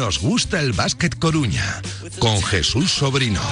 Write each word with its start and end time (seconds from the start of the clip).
Nos 0.00 0.18
gusta 0.18 0.58
el 0.60 0.72
básquet 0.72 1.18
Coruña 1.18 1.82
con 2.18 2.42
Jesús 2.42 2.90
Sobrino. 2.90 3.42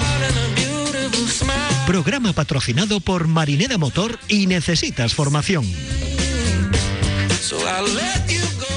Programa 1.85 2.33
patrocinado 2.33 3.01
por 3.01 3.27
Marinera 3.27 3.77
Motor 3.77 4.17
y 4.27 4.47
Necesitas 4.47 5.13
Formación. 5.13 5.63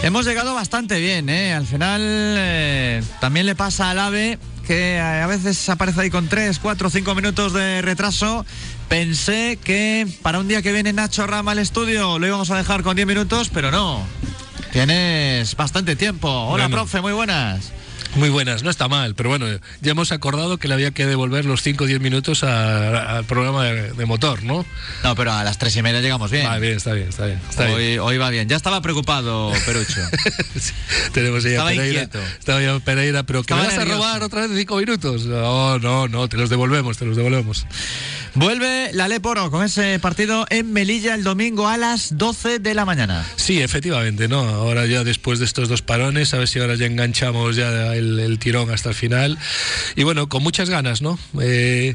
Hemos 0.03 0.27
llegado 0.27 0.53
bastante 0.53 1.01
bien, 1.01 1.31
¿eh? 1.31 1.55
Al 1.55 1.67
final 1.67 2.03
eh, 2.05 3.03
también 3.23 3.47
le 3.47 3.55
pasa 3.55 3.89
al 3.89 4.01
AVE 4.01 4.39
que 4.67 5.01
a 5.01 5.27
veces 5.27 5.67
aparece 5.71 6.03
ahí 6.03 6.11
con 6.11 6.29
3, 6.29 6.59
4, 6.59 6.91
5 6.91 7.15
minutos 7.15 7.55
de 7.55 7.81
retraso. 7.81 8.45
Pensé 8.91 9.59
que 9.65 10.07
para 10.21 10.41
un 10.41 10.47
día 10.47 10.61
que 10.61 10.73
viene 10.73 10.93
Nacho 10.93 11.27
Rama 11.27 11.53
al 11.53 11.59
estudio 11.59 12.19
lo 12.19 12.27
íbamos 12.27 12.51
a 12.51 12.59
dejar 12.59 12.83
con 12.83 12.97
10 12.97 13.09
minutos, 13.09 13.49
pero 13.49 13.71
no. 13.71 14.07
Tienes 14.73 15.55
bastante 15.57 15.97
tiempo. 15.97 16.29
Hola, 16.29 16.65
Bueno. 16.65 16.77
profe, 16.77 17.01
muy 17.01 17.13
buenas. 17.13 17.73
Muy 18.15 18.29
buenas, 18.29 18.63
no 18.63 18.69
está 18.69 18.89
mal, 18.89 19.15
pero 19.15 19.31
bueno, 19.31 19.47
ya 19.81 19.93
hemos 19.93 20.13
acordado 20.13 20.59
que 20.59 20.69
le 20.69 20.75
había 20.75 20.91
que 20.91 21.07
devolver 21.07 21.47
los 21.47 21.63
5 21.63 21.85
o 21.85 21.87
10 21.87 21.99
minutos 22.03 22.45
al 22.45 23.25
programa 23.25 23.65
de, 23.65 23.93
de 23.93 24.05
motor, 24.05 24.43
¿no? 24.43 24.67
No, 25.03 25.15
pero 25.15 25.33
a 25.33 25.43
las 25.45 25.57
3 25.57 25.77
y 25.77 25.83
media 25.83 26.03
llegamos 26.03 26.31
bien. 26.31 26.43
Está 26.45 26.59
bien, 26.59 26.77
está 26.77 26.93
bien. 26.93 27.09
Está 27.09 27.65
bien. 27.75 28.01
Hoy, 28.01 28.19
va 28.19 28.29
bien. 28.29 28.51
Ya 28.51 28.57
estaba 28.57 28.83
preocupado, 28.83 29.51
Perucho. 29.65 30.01
Sí, 30.61 30.73
Tenemos 31.15 31.43
ahí 31.47 31.53
a 31.53 31.55
Estaba 31.55 31.71
Pereira. 31.71 32.03
inquieto. 32.03 32.21
Estaba 32.39 32.59
ahí 32.59 32.67
a 32.67 32.79
Pereira, 32.81 33.23
pero 33.23 33.43
que 33.45 33.55
Estaba 33.55 33.63
me 33.63 33.69
vas 33.69 33.79
a 33.79 33.85
robar 33.91 34.23
otra 34.23 34.43
vez 34.43 34.51
de 34.51 34.59
5 34.59 34.77
minutos. 34.77 35.25
No, 35.25 35.79
no, 35.79 36.07
no, 36.09 36.29
te 36.29 36.37
los 36.37 36.51
devolvemos, 36.51 36.99
te 36.99 37.07
los 37.07 37.17
devolvemos. 37.17 37.67
Vuelve 38.35 38.91
la 38.95 39.09
Leporo 39.09 39.51
con 39.51 39.63
ese 39.63 39.99
partido 39.99 40.47
en 40.49 40.73
Melilla 40.73 41.15
el 41.15 41.23
domingo 41.23 41.69
a 41.69 41.77
las 41.77 42.17
12 42.17 42.61
de 42.61 42.75
la 42.75 42.87
mañana. 42.87 43.27
Sí, 43.37 43.61
efectivamente, 43.61 44.27
¿no? 44.27 44.39
Ahora 44.41 44.87
ya 44.87 45.05
después 45.05 45.39
de 45.39 45.45
estos 45.45 45.69
dos 45.69 45.83
parones, 45.83 46.33
a 46.33 46.39
ver 46.39 46.49
si 46.49 46.59
ahora 46.59 46.75
ya 46.75 46.87
enganchamos 46.87 47.57
ya 47.57 47.95
el, 47.95 48.39
tirón 48.39 48.71
hasta 48.71 48.89
el 48.89 48.95
final. 48.95 49.39
Y 49.97 50.05
bueno, 50.05 50.31
con 50.31 50.43
muchas 50.43 50.71
ganas, 50.71 51.03
¿no? 51.03 51.19
Eh, 51.43 51.95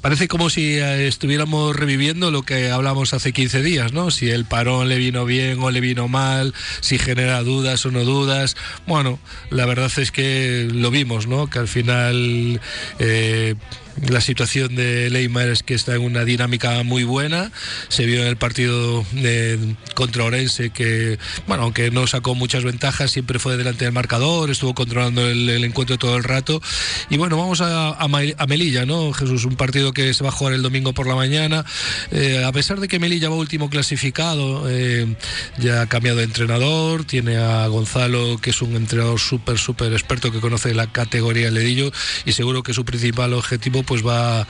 parece 0.00 0.28
como 0.28 0.48
si 0.48 0.78
eh, 0.78 1.08
estuviéramos 1.08 1.76
reviviendo 1.76 2.30
lo 2.30 2.42
que 2.42 2.70
hablamos 2.70 3.12
hace 3.12 3.34
15 3.34 3.62
días, 3.62 3.92
¿no? 3.92 4.10
Si 4.10 4.30
el 4.30 4.46
parón 4.46 4.88
le 4.88 4.96
vino 4.96 5.26
bien 5.26 5.58
o 5.60 5.70
le 5.70 5.80
vino 5.80 6.08
mal, 6.08 6.54
si 6.80 6.98
genera 6.98 7.42
dudas 7.42 7.84
o 7.84 7.90
no 7.90 8.04
dudas. 8.04 8.56
Bueno, 8.86 9.18
la 9.50 9.66
verdad 9.66 9.92
es 9.98 10.10
que 10.10 10.68
lo 10.72 10.90
vimos, 10.90 11.26
¿no? 11.26 11.50
Que 11.50 11.58
al 11.58 11.68
final... 11.68 12.62
eh, 12.98 13.56
la 14.08 14.20
situación 14.20 14.74
de 14.76 15.08
Leymar 15.10 15.48
es 15.48 15.62
que 15.62 15.74
está 15.74 15.94
en 15.94 16.02
una 16.02 16.24
dinámica 16.24 16.82
muy 16.82 17.04
buena. 17.04 17.50
Se 17.88 18.04
vio 18.06 18.20
en 18.22 18.28
el 18.28 18.36
partido 18.36 19.04
de- 19.12 19.76
contra 19.94 20.24
Orense 20.24 20.70
que, 20.70 21.18
bueno, 21.46 21.64
aunque 21.64 21.90
no 21.90 22.06
sacó 22.06 22.34
muchas 22.34 22.64
ventajas, 22.64 23.10
siempre 23.10 23.38
fue 23.38 23.56
delante 23.56 23.84
del 23.84 23.92
marcador, 23.92 24.50
estuvo 24.50 24.74
controlando 24.74 25.26
el, 25.28 25.64
encuentro 25.64 25.96
todo 25.98 26.16
el 26.16 26.24
rato. 26.24 26.60
Y 27.10 27.16
bueno, 27.16 27.36
vamos 27.36 27.60
a, 27.60 27.90
a 27.98 28.46
Melilla, 28.46 28.84
¿no? 28.86 29.12
Jesús, 29.12 29.44
un 29.44 29.56
partido 29.56 29.92
que 29.92 30.12
se 30.14 30.22
va 30.22 30.30
a 30.30 30.32
jugar 30.32 30.52
el 30.54 30.62
domingo 30.62 30.92
por 30.92 31.06
la 31.06 31.14
mañana. 31.14 31.64
Eh, 32.10 32.44
a 32.44 32.52
pesar 32.52 32.80
de 32.80 32.88
que 32.88 32.98
Melilla 32.98 33.28
va 33.28 33.36
último 33.36 33.70
clasificado, 33.70 34.68
eh, 34.68 35.16
ya 35.58 35.82
ha 35.82 35.86
cambiado 35.86 36.18
de 36.18 36.24
entrenador, 36.24 37.04
tiene 37.04 37.36
a 37.38 37.66
Gonzalo, 37.68 38.38
que 38.38 38.50
es 38.50 38.60
un 38.62 38.76
entrenador 38.76 39.18
súper, 39.18 39.58
súper 39.58 39.92
experto 39.92 40.30
que 40.30 40.40
conoce 40.40 40.74
la 40.74 40.86
categoría 40.92 41.50
Ledillo 41.50 41.90
y 42.24 42.32
seguro 42.32 42.62
que 42.62 42.74
su 42.74 42.84
principal 42.84 43.32
objetivo 43.32 43.82
pues 43.86 44.06
va, 44.06 44.46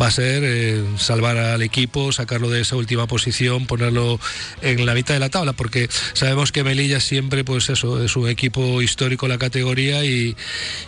va 0.00 0.06
a 0.06 0.10
ser 0.10 0.42
eh, 0.44 0.82
salvar 0.96 1.36
al 1.36 1.62
equipo, 1.62 2.10
sacarlo 2.12 2.50
de 2.50 2.62
esa 2.62 2.76
última 2.76 3.06
posición, 3.06 3.66
ponerlo 3.66 4.18
en 4.62 4.84
la 4.84 4.94
mitad 4.94 5.14
de 5.14 5.20
la 5.20 5.28
tabla, 5.28 5.52
porque 5.52 5.88
sabemos 6.14 6.52
que 6.52 6.64
Melilla 6.64 7.00
siempre 7.00 7.44
pues 7.44 7.68
eso, 7.70 8.02
es 8.02 8.16
un 8.16 8.28
equipo 8.28 8.82
histórico 8.82 9.26
en 9.26 9.30
la 9.32 9.38
categoría 9.38 10.04
y, 10.04 10.36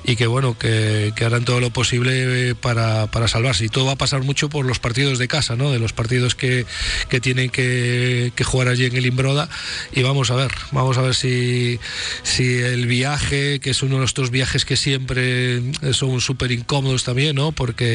y 0.05 0.17
que 0.17 0.27
bueno, 0.27 0.59
que, 0.59 1.13
harán 1.21 1.45
todo 1.45 1.61
lo 1.61 1.71
posible 1.71 2.51
eh, 2.51 2.55
para, 2.55 3.07
para 3.09 3.29
salvarse. 3.29 3.67
Y 3.67 3.69
todo 3.69 3.85
va 3.85 3.93
a 3.93 3.97
pasar 3.97 4.23
mucho 4.23 4.49
por 4.49 4.65
los 4.65 4.79
partidos 4.79 5.19
de 5.19 5.29
casa, 5.29 5.55
¿no? 5.55 5.71
De 5.71 5.79
los 5.79 5.93
partidos 5.93 6.35
que, 6.35 6.65
que 7.11 7.21
tienen 7.21 7.51
que, 7.51 8.33
que 8.35 8.45
jugar 8.45 8.69
allí 8.69 8.87
en 8.87 8.97
el 8.97 9.05
Imbroda. 9.05 9.49
Y 9.93 10.03
vamos 10.03 10.31
a 10.31 10.35
ver, 10.35 10.51
vamos 10.73 10.97
a 10.97 11.03
ver 11.03 11.15
si, 11.15 11.79
si 12.23 12.55
el 12.59 12.87
viaje, 12.87 13.61
que 13.61 13.71
es 13.71 13.83
uno 13.83 13.99
de 13.99 14.07
estos 14.07 14.31
viajes 14.31 14.65
que 14.65 14.77
siempre 14.77 15.63
son 15.93 16.21
súper 16.21 16.53
incómodos 16.53 17.05
también, 17.05 17.37
¿no? 17.37 17.53
Porque 17.53 17.90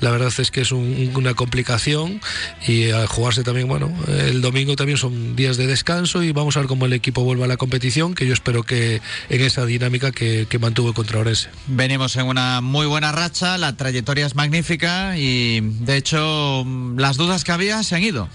la 0.00 0.10
verdad 0.10 0.32
es 0.38 0.50
que 0.50 0.60
es 0.62 0.72
un- 0.72 1.10
una 1.14 1.34
complicación 1.34 2.20
y 2.66 2.90
al 2.90 3.06
jugarse 3.06 3.42
también, 3.42 3.68
bueno, 3.68 3.92
el 4.08 4.40
domingo 4.40 4.76
también 4.76 4.98
son 4.98 5.36
días 5.36 5.56
de 5.56 5.66
descanso 5.66 6.22
y 6.22 6.32
vamos 6.32 6.56
a 6.56 6.60
ver 6.60 6.68
cómo 6.68 6.86
el 6.86 6.92
equipo 6.92 7.22
vuelve 7.24 7.44
a 7.44 7.46
la 7.46 7.56
competición, 7.56 8.14
que 8.14 8.26
yo 8.26 8.32
espero 8.32 8.62
que 8.62 9.00
en 9.28 9.40
esa 9.40 9.64
dinámica 9.66 10.12
que, 10.12 10.46
que 10.48 10.58
mantuvo 10.58 10.92
contra 10.94 11.18
Orense. 11.20 11.48
Venimos 11.66 12.16
en 12.16 12.26
una 12.26 12.60
muy 12.60 12.86
buena 12.86 13.12
racha, 13.12 13.58
la 13.58 13.76
trayectoria 13.76 14.26
es 14.26 14.34
magnífica 14.34 15.16
y 15.16 15.60
de 15.60 15.96
hecho 15.96 16.64
las 16.96 17.16
dudas 17.16 17.44
que 17.44 17.52
había 17.52 17.82
se 17.82 17.94
han 17.96 18.02
ido. 18.02 18.28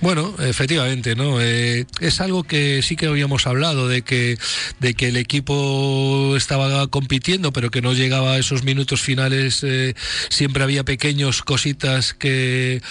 Bueno, 0.00 0.34
efectivamente, 0.40 1.14
¿no? 1.16 1.40
Eh, 1.40 1.86
es 2.00 2.20
algo 2.20 2.44
que 2.44 2.82
sí 2.82 2.96
que 2.96 3.06
habíamos 3.06 3.46
hablado, 3.46 3.88
de 3.88 4.02
que, 4.02 4.38
de 4.80 4.94
que 4.94 5.08
el 5.08 5.16
equipo 5.16 6.34
estaba 6.36 6.86
compitiendo, 6.88 7.52
pero 7.52 7.70
que 7.70 7.82
no 7.82 7.92
llegaba 7.92 8.32
a 8.32 8.38
esos 8.38 8.62
minutos 8.64 9.00
finales. 9.00 9.60
eh, 9.62 9.94
siempre 10.34 10.62
había 10.62 10.84
pequeños 10.84 11.42
cositas 11.42 12.14
que, 12.14 12.82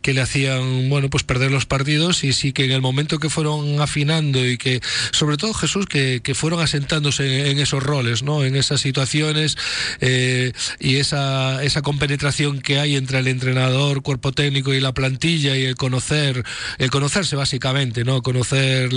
que 0.00 0.14
le 0.14 0.20
hacían, 0.20 0.88
bueno, 0.88 1.10
pues 1.10 1.24
perder 1.24 1.50
los 1.50 1.66
partidos 1.66 2.24
y 2.24 2.32
sí 2.32 2.52
que 2.52 2.64
en 2.64 2.72
el 2.72 2.80
momento 2.80 3.18
que 3.18 3.28
fueron 3.28 3.80
afinando 3.80 4.46
y 4.46 4.58
que, 4.58 4.80
sobre 5.10 5.36
todo 5.36 5.54
Jesús, 5.54 5.86
que, 5.86 6.20
que 6.22 6.34
fueron 6.34 6.60
asentándose 6.60 7.50
en, 7.50 7.58
esos 7.58 7.82
roles, 7.82 8.22
¿no? 8.22 8.44
En 8.44 8.56
esas 8.56 8.80
situaciones 8.80 9.56
eh, 10.00 10.52
y 10.80 10.96
esa, 10.96 11.62
esa 11.62 11.82
compenetración 11.82 12.60
que 12.60 12.78
hay 12.78 12.96
entre 12.96 13.18
el 13.18 13.28
entrenador, 13.28 14.02
cuerpo 14.02 14.32
técnico 14.32 14.72
y 14.72 14.80
la 14.80 14.92
plantilla 14.92 15.56
y 15.56 15.64
el 15.64 15.76
conocer, 15.76 16.44
el 16.78 16.90
conocerse 16.90 17.36
básicamente, 17.36 18.04
¿no? 18.04 18.22
Conocer 18.22 18.90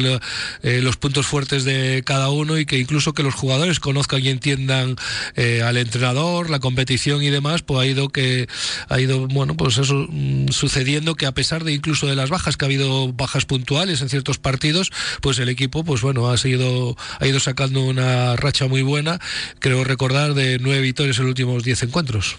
eh, 0.64 0.82
los 0.82 0.98
puntos 0.98 1.28
fuertes 1.28 1.64
de 1.64 2.04
cada 2.06 2.30
uno 2.30 2.58
y 2.58 2.66
que 2.66 2.78
incluso 2.78 3.14
que 3.14 3.24
los 3.24 3.34
jugadores 3.34 3.80
conozcan 3.80 4.24
y 4.24 4.30
entiendan 4.30 4.96
eh, 5.36 5.62
al 5.64 5.78
entrenador, 5.78 6.50
la 6.50 6.60
competición 6.60 7.24
y 7.24 7.30
demás, 7.30 7.62
pues 7.62 7.82
ha 7.82 7.86
ido 7.96 8.10
que 8.10 8.48
ha 8.90 9.00
ido, 9.00 9.28
bueno, 9.28 9.56
pues 9.56 9.78
eso 9.78 10.08
mm, 10.10 10.50
sucediendo 10.50 11.16
que 11.16 11.26
a 11.26 11.32
pesar 11.32 11.64
de 11.64 11.72
incluso 11.72 12.08
de 12.08 12.16
las 12.16 12.30
bajas 12.30 12.58
que 12.58 12.66
ha 12.66 12.68
habido 12.68 13.12
bajas 13.14 13.46
puntuales 13.46 14.02
en 14.02 14.10
ciertos 14.10 14.38
partidos, 14.38 14.92
pues 15.22 15.40
el 15.40 15.50
equipo, 15.50 15.84
pues 15.84 16.02
bueno, 16.02 16.30
ha 16.30 16.38
seguido, 16.38 16.96
ha 17.20 17.28
ido 17.28 17.40
sacando 17.40 17.82
una 17.82 18.36
racha 18.36 18.68
muy 18.68 18.82
buena, 18.82 19.20
creo 19.60 19.84
recordar 19.84 20.34
de 20.34 20.60
nueve 20.60 20.82
victorias 20.82 21.18
en 21.18 21.24
los 21.24 21.30
últimos 21.30 21.64
diez 21.64 21.82
encuentros. 21.84 22.38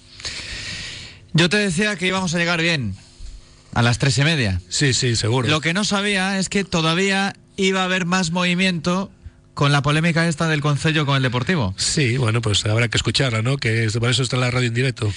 Yo 1.33 1.49
te 1.49 1.57
decía 1.57 1.97
que 1.97 2.07
íbamos 2.07 2.35
a 2.35 2.39
llegar 2.39 2.61
bien 2.61 2.95
a 3.75 3.83
las 3.83 3.99
tres 3.99 4.17
y 4.19 4.23
media. 4.23 4.61
Sí, 4.69 4.95
sí, 4.95 5.17
seguro. 5.17 5.49
Lo 5.49 5.61
que 5.61 5.75
no 5.75 5.85
sabía 5.85 6.39
es 6.39 6.49
que 6.49 6.65
todavía 6.65 7.35
iba 7.57 7.83
a 7.83 7.85
haber 7.85 8.07
más 8.07 8.31
movimiento 8.31 9.11
con 9.57 9.73
la 9.73 9.81
polémica 9.81 10.29
esta 10.29 10.47
del 10.49 10.61
Concello 10.61 11.07
con 11.07 11.17
el 11.17 11.23
Deportivo. 11.23 11.75
Sí, 11.79 12.19
bueno, 12.19 12.43
pues 12.43 12.65
habrá 12.67 12.89
que 12.89 12.99
escucharla, 12.99 13.41
¿no? 13.41 13.57
Que 13.57 13.85
es- 13.87 13.97
por 13.97 14.11
eso 14.11 14.23
está 14.23 14.37
la 14.37 14.51
radio 14.51 14.69
en 14.69 14.75
directo. 14.75 15.11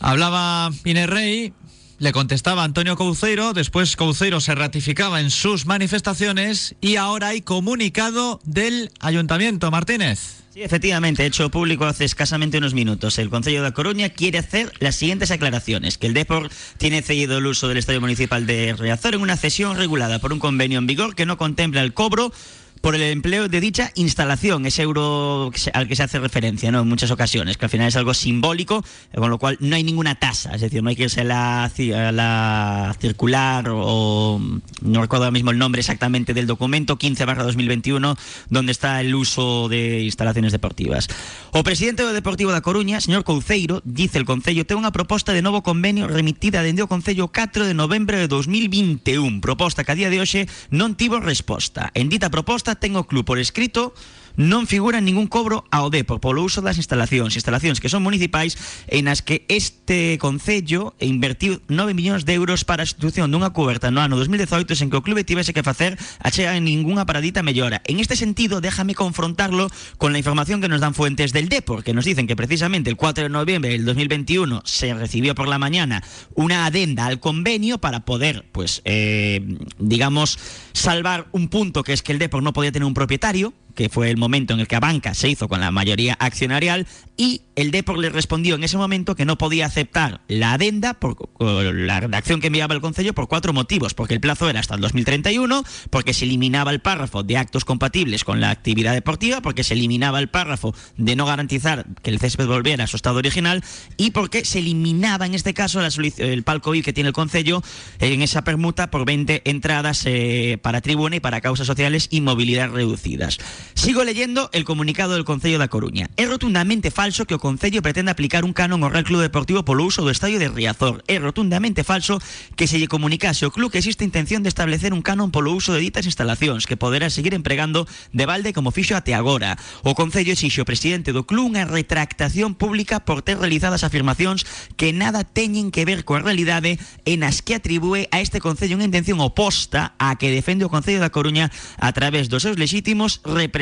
Hablaba 0.00 0.70
Inés 0.84 1.08
Rey, 1.08 1.54
le 1.98 2.12
contestaba 2.12 2.62
Antonio 2.62 2.94
Couceiro, 2.94 3.54
después 3.54 3.96
Couceiro 3.96 4.40
se 4.40 4.54
ratificaba 4.54 5.22
en 5.22 5.30
sus 5.30 5.64
manifestaciones 5.64 6.74
y 6.82 6.96
ahora 6.96 7.28
hay 7.28 7.40
comunicado 7.40 8.38
del 8.44 8.90
Ayuntamiento. 9.00 9.70
Martínez. 9.70 10.42
Sí, 10.52 10.62
efectivamente, 10.62 11.24
hecho 11.24 11.50
público 11.50 11.86
hace 11.86 12.04
escasamente 12.04 12.58
unos 12.58 12.74
minutos. 12.74 13.18
El 13.18 13.30
Concello 13.30 13.62
de 13.62 13.72
Coruña 13.72 14.10
quiere 14.10 14.38
hacer 14.38 14.72
las 14.78 14.96
siguientes 14.96 15.30
aclaraciones. 15.30 15.96
Que 15.96 16.06
el 16.06 16.12
Depor 16.14 16.50
tiene 16.76 17.00
cedido 17.00 17.38
el 17.38 17.46
uso 17.46 17.66
del 17.68 17.78
Estadio 17.78 18.00
Municipal 18.02 18.46
de 18.46 18.74
Riazor 18.78 19.14
en 19.14 19.22
una 19.22 19.36
cesión 19.38 19.76
regulada 19.78 20.18
por 20.18 20.34
un 20.34 20.38
convenio 20.38 20.78
en 20.78 20.86
vigor 20.86 21.14
que 21.14 21.24
no 21.26 21.38
contempla 21.38 21.80
el 21.82 21.94
cobro 21.94 22.30
por 22.80 22.94
el 22.94 23.02
empleo 23.02 23.48
de 23.48 23.60
dicha 23.60 23.90
instalación, 23.94 24.66
ese 24.66 24.82
euro 24.82 25.50
al 25.72 25.88
que 25.88 25.96
se 25.96 26.02
hace 26.02 26.18
referencia 26.18 26.70
¿no? 26.70 26.80
en 26.80 26.88
muchas 26.88 27.10
ocasiones, 27.10 27.56
que 27.56 27.66
al 27.66 27.70
final 27.70 27.88
es 27.88 27.96
algo 27.96 28.14
simbólico, 28.14 28.84
eh, 29.12 29.16
con 29.16 29.30
lo 29.30 29.38
cual 29.38 29.56
no 29.60 29.76
hay 29.76 29.82
ninguna 29.82 30.14
tasa, 30.14 30.54
es 30.54 30.60
decir, 30.60 30.82
no 30.82 30.90
hay 30.90 30.96
que 30.96 31.04
irse 31.04 31.22
a 31.22 31.24
la, 31.24 31.64
a 31.64 32.12
la 32.12 32.96
circular 33.00 33.68
o 33.70 34.40
no 34.82 35.00
recuerdo 35.00 35.24
ahora 35.24 35.32
mismo 35.32 35.50
el 35.50 35.58
nombre 35.58 35.80
exactamente 35.80 36.34
del 36.34 36.46
documento, 36.46 36.96
15 36.96 37.24
barra 37.24 37.42
2021, 37.44 38.16
donde 38.50 38.72
está 38.72 39.00
el 39.00 39.14
uso 39.14 39.68
de 39.68 40.02
instalaciones 40.02 40.52
deportivas. 40.52 41.08
O 41.52 41.64
presidente 41.64 42.04
do 42.04 42.12
Deportivo 42.12 42.52
da 42.52 42.60
Coruña, 42.60 43.00
señor 43.00 43.24
Couceiro, 43.24 43.82
dice 43.84 44.18
el 44.18 44.28
Concello, 44.28 44.68
ten 44.68 44.78
unha 44.78 44.92
proposta 44.92 45.32
de 45.32 45.40
novo 45.42 45.64
convenio 45.64 46.06
remitida 46.06 46.60
dende 46.60 46.84
o 46.84 46.90
Concello 46.90 47.32
4 47.32 47.64
de 47.64 47.74
novembro 47.74 48.20
de 48.20 48.28
2021, 48.28 49.40
proposta 49.40 49.82
que 49.82 49.92
a 49.92 49.98
día 49.98 50.12
de 50.12 50.20
hoxe 50.20 50.46
non 50.68 50.94
tivo 50.94 51.18
resposta. 51.18 51.90
En 51.96 52.12
dita 52.12 52.28
proposta 52.28 52.75
ten 52.76 52.96
o 52.96 53.04
club 53.04 53.24
por 53.24 53.38
escrito 53.38 53.94
non 54.36 54.68
figura 54.68 55.00
ningún 55.00 55.26
cobro 55.26 55.64
ao 55.72 55.88
Depor 55.88 56.20
polo 56.20 56.44
uso 56.44 56.60
das 56.60 56.76
instalacións, 56.76 57.34
instalacións 57.34 57.80
que 57.80 57.88
son 57.88 58.04
municipais 58.04 58.56
en 58.86 59.08
as 59.08 59.24
que 59.24 59.48
este 59.48 60.20
Concello 60.20 60.92
invertiu 61.00 61.64
9 61.72 61.96
millóns 61.96 62.28
de 62.28 62.36
euros 62.36 62.68
para 62.68 62.84
a 62.84 62.88
institución 62.88 63.32
dunha 63.32 63.56
coberta 63.56 63.88
no 63.88 64.04
ano 64.04 64.20
2018 64.20 64.76
sen 64.76 64.92
que 64.92 65.00
o 65.00 65.04
clube 65.04 65.24
tivese 65.24 65.56
que 65.56 65.64
facer 65.64 65.96
a 66.20 66.28
chega 66.28 66.54
en 66.54 66.68
ninguna 66.68 67.08
paradita 67.08 67.40
mellora. 67.40 67.80
En 67.88 67.98
este 67.98 68.14
sentido, 68.14 68.60
déjame 68.60 68.94
confrontarlo 68.94 69.72
con 69.96 70.12
la 70.12 70.20
información 70.20 70.60
que 70.60 70.68
nos 70.68 70.84
dan 70.84 70.92
fuentes 70.92 71.32
del 71.32 71.48
Depor, 71.48 71.82
que 71.82 71.96
nos 71.96 72.04
dicen 72.04 72.28
que 72.28 72.36
precisamente 72.36 72.90
el 72.90 72.96
4 72.96 73.24
de 73.24 73.30
noviembre 73.30 73.70
del 73.72 73.84
2021 73.84 74.62
se 74.64 74.92
recibió 74.94 75.34
por 75.34 75.48
la 75.48 75.58
mañana 75.58 76.04
una 76.34 76.66
adenda 76.66 77.06
al 77.06 77.20
convenio 77.20 77.78
para 77.78 78.04
poder, 78.04 78.44
pues, 78.52 78.82
eh, 78.84 79.40
digamos, 79.78 80.38
salvar 80.72 81.26
un 81.32 81.48
punto 81.48 81.82
que 81.82 81.92
es 81.92 82.02
que 82.02 82.12
el 82.12 82.18
Depor 82.18 82.42
no 82.42 82.52
podía 82.52 82.72
tener 82.72 82.86
un 82.86 82.94
propietario, 82.94 83.54
que 83.76 83.88
fue 83.88 84.10
el 84.10 84.16
momento 84.16 84.54
en 84.54 84.60
el 84.60 84.66
que 84.66 84.74
a 84.74 84.80
banca 84.80 85.14
se 85.14 85.28
hizo 85.28 85.46
con 85.48 85.60
la 85.60 85.70
mayoría 85.70 86.16
accionarial 86.18 86.88
y 87.16 87.42
el 87.54 87.70
Depor 87.70 87.98
le 87.98 88.10
respondió 88.10 88.54
en 88.56 88.64
ese 88.64 88.76
momento 88.76 89.14
que 89.14 89.24
no 89.24 89.38
podía 89.38 89.66
aceptar 89.66 90.20
la 90.28 90.52
adenda 90.52 90.94
por, 90.94 91.16
la 91.40 92.00
redacción 92.00 92.40
que 92.40 92.48
enviaba 92.48 92.74
el 92.74 92.82
Concello 92.82 93.14
por 93.14 93.28
cuatro 93.28 93.54
motivos, 93.54 93.94
porque 93.94 94.12
el 94.12 94.20
plazo 94.20 94.50
era 94.50 94.60
hasta 94.60 94.74
el 94.74 94.82
2031, 94.82 95.64
porque 95.88 96.12
se 96.12 96.26
eliminaba 96.26 96.70
el 96.70 96.80
párrafo 96.80 97.22
de 97.22 97.38
actos 97.38 97.64
compatibles 97.64 98.24
con 98.24 98.40
la 98.40 98.50
actividad 98.50 98.92
deportiva, 98.92 99.40
porque 99.40 99.64
se 99.64 99.72
eliminaba 99.72 100.18
el 100.18 100.28
párrafo 100.28 100.74
de 100.98 101.16
no 101.16 101.24
garantizar 101.24 101.86
que 102.02 102.10
el 102.10 102.18
césped 102.18 102.46
volviera 102.46 102.84
a 102.84 102.86
su 102.86 102.96
estado 102.96 103.18
original 103.18 103.64
y 103.96 104.10
porque 104.10 104.44
se 104.44 104.58
eliminaba 104.58 105.24
en 105.24 105.34
este 105.34 105.54
caso 105.54 105.80
el 106.18 106.42
palco 106.42 106.72
VIP 106.72 106.84
que 106.84 106.92
tiene 106.92 107.08
el 107.08 107.14
Concello 107.14 107.62
en 108.00 108.20
esa 108.20 108.44
permuta 108.44 108.90
por 108.90 109.06
20 109.06 109.42
entradas 109.46 110.02
eh, 110.04 110.58
para 110.60 110.82
tribuna 110.82 111.16
y 111.16 111.20
para 111.20 111.40
causas 111.40 111.66
sociales 111.66 112.08
y 112.10 112.20
movilidad 112.20 112.70
reducidas. 112.70 113.38
Sigo 113.74 114.04
leyendo 114.04 114.50
el 114.52 114.64
comunicado 114.64 115.14
del 115.14 115.24
Concello 115.24 115.58
da 115.58 115.68
Coruña. 115.68 116.08
É 116.16 116.26
rotundamente 116.26 116.90
falso 116.90 117.26
que 117.26 117.34
o 117.34 117.42
Concello 117.42 117.82
pretenda 117.82 118.12
aplicar 118.12 118.44
un 118.44 118.54
canon 118.54 118.82
ao 118.84 118.90
Real 118.90 119.04
Club 119.04 119.20
Deportivo 119.20 119.66
polo 119.66 119.84
uso 119.84 120.06
do 120.06 120.14
estadio 120.14 120.38
de 120.38 120.48
Riazor. 120.48 121.02
É 121.10 121.18
rotundamente 121.18 121.84
falso 121.84 122.22
que 122.54 122.66
se 122.66 122.80
comunicase 122.88 123.44
ao 123.44 123.52
club 123.52 123.74
que 123.74 123.82
existe 123.82 124.06
intención 124.06 124.46
de 124.46 124.48
establecer 124.48 124.94
un 124.94 125.02
canon 125.02 125.34
polo 125.34 125.52
uso 125.52 125.74
de 125.74 125.82
ditas 125.82 126.06
instalacións 126.06 126.64
que 126.64 126.78
poderá 126.78 127.10
seguir 127.10 127.34
empregando 127.34 127.84
de 128.14 128.24
balde 128.24 128.54
como 128.54 128.70
fixo 128.72 128.96
até 128.96 129.12
agora. 129.12 129.58
O 129.82 129.98
Concello 129.98 130.32
exixe 130.32 130.62
ao 130.62 130.68
presidente 130.68 131.12
do 131.12 131.26
club 131.26 131.50
unha 131.50 131.66
retractación 131.66 132.56
pública 132.56 133.02
por 133.02 133.20
ter 133.20 133.36
realizadas 133.36 133.84
afirmacións 133.84 134.46
que 134.78 134.94
nada 134.94 135.26
teñen 135.26 135.74
que 135.74 135.84
ver 135.84 136.06
coa 136.06 136.22
realidade 136.22 136.78
e 137.04 137.18
nas 137.18 137.42
que 137.42 137.58
atribúe 137.58 138.08
a 138.14 138.22
este 138.22 138.40
Concello 138.40 138.78
unha 138.78 138.88
intención 138.88 139.18
oposta 139.20 139.98
a 139.98 140.14
que 140.16 140.32
defende 140.32 140.64
o 140.64 140.72
Concello 140.72 141.02
da 141.02 141.12
Coruña 141.12 141.52
a 141.76 141.90
través 141.92 142.30
dos 142.30 142.46
seus 142.46 142.56
lexítimos 142.56 143.20
representantes. 143.26 143.55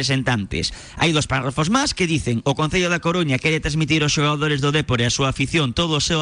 Hai 0.99 1.15
dos 1.15 1.31
párrafos 1.31 1.71
máis 1.71 1.95
que 1.95 2.11
dicen 2.11 2.43
o 2.43 2.59
Concello 2.59 2.91
da 2.91 2.99
Coruña 2.99 3.39
quere 3.39 3.63
transmitir 3.63 4.03
aos 4.03 4.11
xogadores 4.11 4.59
do 4.59 4.75
Depor 4.75 4.99
e 4.99 5.07
a 5.07 5.15
súa 5.15 5.31
afición 5.31 5.71
todo 5.71 5.95
o 5.95 6.03
seu 6.03 6.19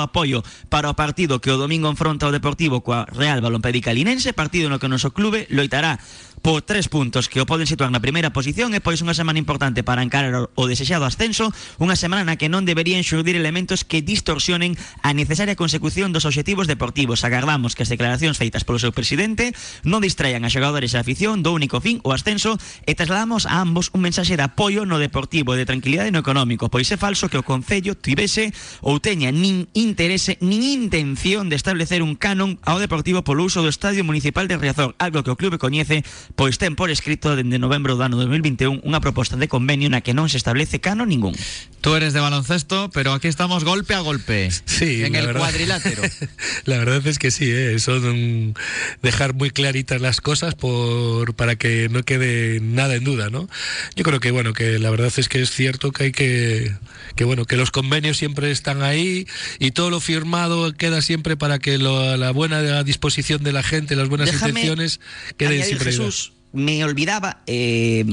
para 0.68 0.90
o 0.90 0.98
partido 0.98 1.40
que 1.40 1.48
o 1.48 1.56
domingo 1.56 1.88
enfronta 1.88 2.28
o 2.28 2.34
Deportivo 2.34 2.84
coa 2.84 3.08
Real 3.08 3.40
Balompédica 3.40 3.94
Linense, 3.94 4.36
partido 4.36 4.68
no 4.68 4.76
que 4.76 4.86
o 4.86 4.92
noso 4.92 5.16
clube 5.16 5.48
loitará 5.48 5.96
por 6.42 6.60
tres 6.66 6.90
puntos 6.90 7.30
que 7.30 7.38
o 7.40 7.46
poden 7.46 7.70
situar 7.70 7.94
na 7.94 8.02
primeira 8.02 8.34
posición 8.34 8.74
e 8.74 8.82
pois 8.82 8.98
unha 8.98 9.14
semana 9.14 9.38
importante 9.38 9.86
para 9.86 10.02
encarar 10.02 10.50
o- 10.58 10.66
desexado 10.66 11.06
ascenso, 11.06 11.54
unha 11.78 11.94
semana 11.94 12.26
na 12.26 12.34
que 12.34 12.50
non 12.50 12.66
deberían 12.66 13.06
xurdir 13.06 13.38
elementos 13.38 13.86
que 13.86 14.02
distorsionen 14.02 14.74
a 15.06 15.14
necesaria 15.14 15.54
consecución 15.54 16.10
dos 16.10 16.26
obxectivos 16.26 16.66
deportivos. 16.66 17.22
Agardamos 17.22 17.78
que 17.78 17.86
as 17.86 17.92
declaracións 17.94 18.42
feitas 18.42 18.66
polo 18.66 18.82
seu 18.82 18.90
presidente 18.90 19.54
non 19.86 20.02
distraian 20.02 20.42
a 20.42 20.50
xogadores 20.50 20.92
e 20.92 20.98
a 20.98 21.06
afición 21.06 21.46
do 21.46 21.54
único 21.54 21.78
fin, 21.78 22.02
o 22.02 22.10
ascenso, 22.10 22.58
e 22.84 22.98
trasladamos 22.98 23.46
a 23.46 23.62
ambos 23.62 23.94
un 23.94 24.02
mensaxe 24.02 24.34
de 24.34 24.42
apoio 24.42 24.82
no 24.82 24.98
deportivo 24.98 25.54
de 25.54 25.62
tranquilidade 25.62 26.10
no 26.10 26.18
económico, 26.18 26.66
pois 26.66 26.90
é 26.90 26.98
falso 26.98 27.30
que 27.30 27.38
o 27.38 27.46
Concello 27.46 27.94
tivese 27.94 28.50
ou 28.82 28.98
teña 28.98 29.30
nin 29.30 29.70
interese 29.78 30.42
nin 30.42 30.66
intención 30.66 31.46
de 31.46 31.54
establecer 31.54 32.02
un 32.02 32.18
canon 32.18 32.58
ao 32.66 32.82
deportivo 32.82 33.22
polo 33.22 33.46
uso 33.46 33.62
do 33.62 33.70
Estadio 33.70 34.02
Municipal 34.02 34.50
de 34.50 34.58
Riazor, 34.58 34.98
algo 34.98 35.22
que 35.22 35.30
o 35.30 35.38
clube 35.38 35.62
coñece 35.62 36.02
pois 36.34 36.56
ten 36.58 36.74
por 36.74 36.90
escrito 36.90 37.36
dende 37.36 37.58
novembro 37.60 37.94
do 37.96 38.02
ano 38.02 38.16
2021 38.16 38.80
unha 38.82 39.00
proposta 39.04 39.36
de 39.36 39.46
convenio 39.50 39.88
na 39.92 40.00
que 40.00 40.16
non 40.16 40.26
se 40.32 40.38
establece 40.40 40.80
canon 40.80 41.08
ningún. 41.12 41.36
Tú 41.82 41.94
eres 41.98 42.14
de 42.14 42.22
baloncesto, 42.22 42.90
pero 42.94 43.12
aquí 43.12 43.26
estamos 43.28 43.64
golpe 43.66 43.94
a 43.94 44.00
golpe. 44.00 44.48
Sí, 44.64 45.02
En 45.02 45.14
el 45.18 45.26
verdad. 45.26 45.40
cuadrilátero. 45.42 46.02
La 46.64 46.78
verdad 46.78 47.04
es 47.06 47.18
que 47.18 47.30
sí, 47.30 47.50
¿eh? 47.50 47.78
son 47.82 48.02
mm, 48.50 48.54
dejar 49.02 49.34
muy 49.34 49.50
claritas 49.50 50.00
las 50.00 50.20
cosas 50.20 50.54
por 50.54 51.34
para 51.34 51.56
que 51.56 51.88
no 51.90 52.02
quede 52.02 52.60
nada 52.62 52.94
en 52.94 53.04
duda, 53.04 53.30
¿no? 53.30 53.48
Yo 53.96 54.04
creo 54.04 54.20
que 54.20 54.30
bueno, 54.30 54.52
que 54.52 54.78
la 54.78 54.90
verdad 54.90 55.12
es 55.16 55.28
que 55.28 55.42
es 55.42 55.50
cierto 55.50 55.90
que 55.92 56.04
hay 56.04 56.12
que 56.12 56.72
que 57.16 57.24
bueno, 57.24 57.44
que 57.44 57.56
los 57.56 57.70
convenios 57.70 58.16
siempre 58.16 58.50
están 58.50 58.82
ahí 58.82 59.26
y 59.58 59.72
todo 59.72 59.90
lo 59.90 60.00
firmado 60.00 60.72
queda 60.72 61.02
siempre 61.02 61.36
para 61.36 61.58
que 61.58 61.76
lo- 61.78 62.16
la 62.16 62.30
buena 62.30 62.82
disposición 62.84 63.42
de 63.42 63.52
la 63.52 63.62
gente, 63.62 63.96
las 63.96 64.08
buenas 64.08 64.30
Déjame 64.30 64.50
intenciones 64.60 65.00
queden 65.36 65.64
siempre 65.64 65.90
Jesús, 65.90 66.21
me 66.52 66.84
olvidaba, 66.84 67.42
eh, 67.46 68.04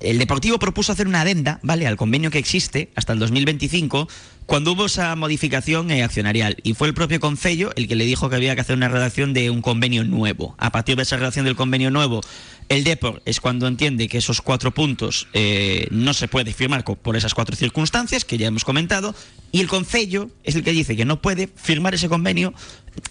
el 0.00 0.18
Deportivo 0.18 0.58
propuso 0.58 0.92
hacer 0.92 1.06
una 1.06 1.20
adenda, 1.20 1.60
¿vale? 1.62 1.86
Al 1.86 1.96
convenio 1.96 2.30
que 2.30 2.38
existe 2.38 2.90
hasta 2.94 3.12
el 3.12 3.18
2025, 3.18 4.08
cuando 4.46 4.72
hubo 4.72 4.86
esa 4.86 5.14
modificación 5.14 5.90
eh, 5.90 6.02
accionarial. 6.02 6.56
Y 6.62 6.74
fue 6.74 6.88
el 6.88 6.94
propio 6.94 7.20
Concello 7.20 7.70
el 7.76 7.86
que 7.86 7.94
le 7.94 8.04
dijo 8.04 8.30
que 8.30 8.36
había 8.36 8.54
que 8.54 8.62
hacer 8.62 8.76
una 8.76 8.88
redacción 8.88 9.32
de 9.34 9.50
un 9.50 9.60
convenio 9.60 10.02
nuevo. 10.04 10.54
A 10.58 10.72
partir 10.72 10.96
de 10.96 11.02
esa 11.02 11.18
redacción 11.18 11.44
del 11.44 11.54
convenio 11.54 11.90
nuevo, 11.90 12.22
el 12.70 12.82
Depor 12.82 13.22
es 13.26 13.40
cuando 13.40 13.66
entiende 13.66 14.08
que 14.08 14.18
esos 14.18 14.40
cuatro 14.40 14.72
puntos 14.72 15.28
eh, 15.34 15.86
no 15.90 16.14
se 16.14 16.28
puede 16.28 16.52
firmar 16.52 16.84
por 16.84 17.16
esas 17.16 17.34
cuatro 17.34 17.54
circunstancias 17.54 18.24
que 18.24 18.38
ya 18.38 18.48
hemos 18.48 18.64
comentado. 18.64 19.14
Y 19.52 19.60
el 19.60 19.68
Concello 19.68 20.30
es 20.44 20.56
el 20.56 20.64
que 20.64 20.72
dice 20.72 20.96
que 20.96 21.04
no 21.04 21.20
puede 21.20 21.48
firmar 21.54 21.94
ese 21.94 22.08
convenio 22.08 22.54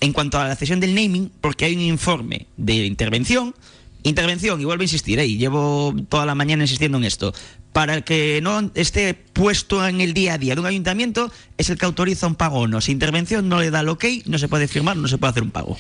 en 0.02 0.12
cuanto 0.12 0.40
a 0.40 0.48
la 0.48 0.56
cesión 0.56 0.80
del 0.80 0.96
naming, 0.96 1.32
porque 1.40 1.66
hay 1.66 1.76
un 1.76 1.82
informe 1.82 2.48
de 2.58 2.86
intervención 2.86 3.54
Intervención, 4.04 4.60
y 4.62 4.66
vuelvo 4.66 4.82
a 4.82 4.86
insistir, 4.86 5.20
eh, 5.20 5.26
y 5.26 5.38
llevo 5.38 5.94
toda 6.08 6.26
la 6.26 6.36
mañana 6.36 6.64
insistiendo 6.64 6.98
en 6.98 7.04
esto. 7.04 7.34
Para 7.74 8.02
que 8.02 8.40
no 8.42 8.72
esté 8.76 9.14
puesto 9.14 9.86
en 9.88 10.02
el 10.02 10.14
día 10.14 10.34
a 10.34 10.38
día 10.38 10.56
de 10.56 10.62
un 10.62 10.68
ayuntamiento, 10.68 11.32
es 11.58 11.70
el 11.70 11.78
que 11.78 11.86
autoriza 11.86 12.26
un 12.28 12.36
pago 12.36 12.60
o 12.60 12.68
no. 12.68 12.82
Si 12.82 12.92
intervención 12.92 13.48
no 13.50 13.60
le 13.60 13.72
da 13.72 13.82
el 13.82 13.90
ok, 13.90 14.06
no 14.26 14.38
se 14.40 14.48
puede 14.48 14.68
firmar, 14.68 14.98
no 14.98 15.08
se 15.08 15.18
puede 15.18 15.32
hacer 15.32 15.44
un 15.44 15.52
pago. 15.52 15.78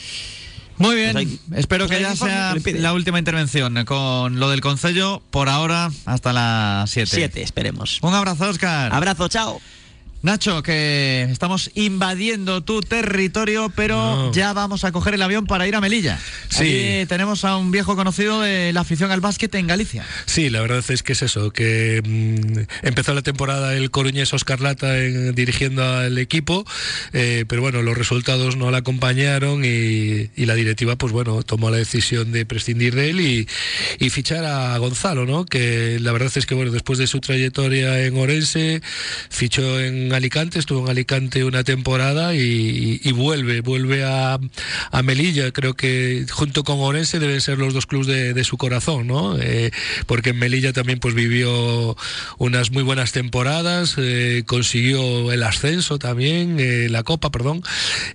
Muy 0.77 0.95
bien, 0.95 1.11
Pues 1.13 1.27
hay- 1.27 1.39
espero 1.57 1.87
pues 1.87 1.97
que 1.97 2.03
ya 2.03 2.15
sea 2.15 2.55
la 2.75 2.93
última 2.93 3.19
intervención 3.19 3.83
con 3.85 4.39
lo 4.39 4.49
del 4.49 4.61
Concello. 4.61 5.21
Por 5.29 5.49
ahora, 5.49 5.89
hasta 6.05 6.31
las 6.31 6.89
7. 6.89 7.09
Siete, 7.15 7.41
esperemos. 7.41 7.99
Un 8.01 8.13
abrazo, 8.13 8.49
Oscar. 8.49 8.93
Abrazo, 8.93 9.27
chao. 9.27 9.59
Nacho, 10.21 10.61
que 10.63 11.25
estamos 11.31 11.71
invadiendo 11.75 12.59
tu 12.61 12.81
territorio, 12.81 13.71
pero 13.73 13.95
No. 13.95 14.33
ya 14.33 14.51
vamos 14.51 14.83
a 14.83 14.91
coger 14.91 15.13
el 15.13 15.21
avión 15.21 15.45
para 15.45 15.65
ir 15.65 15.75
a 15.75 15.81
Melilla. 15.81 16.19
Sí. 16.49 16.63
Allí 16.63 17.05
tenemos 17.05 17.45
a 17.45 17.55
un 17.55 17.71
viejo 17.71 17.95
conocido 17.95 18.41
de 18.41 18.73
la 18.73 18.81
afición 18.81 19.11
al 19.11 19.21
básquet 19.21 19.55
en 19.55 19.67
Galicia. 19.67 20.05
Sí, 20.25 20.49
la 20.49 20.59
verdad 20.59 20.83
es 20.89 21.03
que 21.03 21.13
es 21.13 21.21
eso, 21.21 21.51
que 21.51 22.01
mm, 22.05 22.85
empezó 22.85 23.13
la 23.13 23.21
temporada 23.21 23.73
el 23.75 23.91
coruñés 23.91 24.33
Oscar 24.33 24.59
Lata 24.59 24.99
en- 24.99 25.33
dirigiendo 25.35 25.83
al 25.85 26.17
equipo, 26.17 26.65
eh, 27.13 27.45
pero 27.47 27.61
bueno, 27.61 27.81
los 27.81 27.97
resultados 27.97 28.57
no 28.57 28.71
le 28.71 28.77
acompañaron 28.77 29.63
y, 29.63 30.31
y 30.35 30.45
la 30.45 30.55
directiva, 30.55 30.97
pues 30.97 31.13
bueno, 31.13 31.43
tomó 31.43 31.69
la 31.71 31.77
decisión 31.77 32.33
de 32.33 32.45
prescindir 32.45 32.93
de 32.93 33.09
él 33.11 33.21
y, 33.21 33.47
y 33.99 34.09
fichar 34.09 34.43
a 34.43 34.77
Gonzalo, 34.79 35.25
¿no? 35.25 35.45
Que 35.45 35.97
la 36.01 36.11
verdad 36.11 36.29
es 36.35 36.45
que 36.45 36.55
bueno, 36.55 36.71
después 36.71 36.99
de 36.99 37.07
su 37.07 37.21
trayectoria 37.21 38.03
en 38.03 38.17
Orense, 38.17 38.81
fichó 39.29 39.79
en 39.79 40.08
Alicante, 40.13 40.59
estuvo 40.59 40.85
en 40.85 40.89
Alicante 40.89 41.43
una 41.43 41.63
temporada 41.63 42.33
y, 42.35 43.11
vuelve, 43.11 43.61
vuelve 43.61 44.03
a, 44.03 44.39
Melilla. 45.03 45.51
Creo 45.51 45.75
que 45.75 46.25
junto 46.29 46.63
con 46.63 46.79
Orense 46.79 47.19
deben 47.19 47.41
ser 47.41 47.57
los 47.57 47.73
dos 47.73 47.85
clubes 47.85 48.35
de, 48.35 48.43
su 48.43 48.57
corazón, 48.57 49.07
¿no? 49.07 49.37
Eh, 49.39 49.71
porque 50.05 50.31
en 50.31 50.39
Melilla 50.39 50.73
también 50.73 50.99
pues 50.99 51.13
vivió 51.13 51.95
unas 52.37 52.71
muy 52.71 52.83
buenas 52.83 53.11
temporadas, 53.11 53.95
eh, 53.97 54.43
consiguió 54.45 55.31
el 55.31 55.43
ascenso 55.43 55.99
también, 55.99 56.57
eh, 56.59 56.87
la 56.89 57.03
Copa, 57.03 57.29
perdón, 57.31 57.61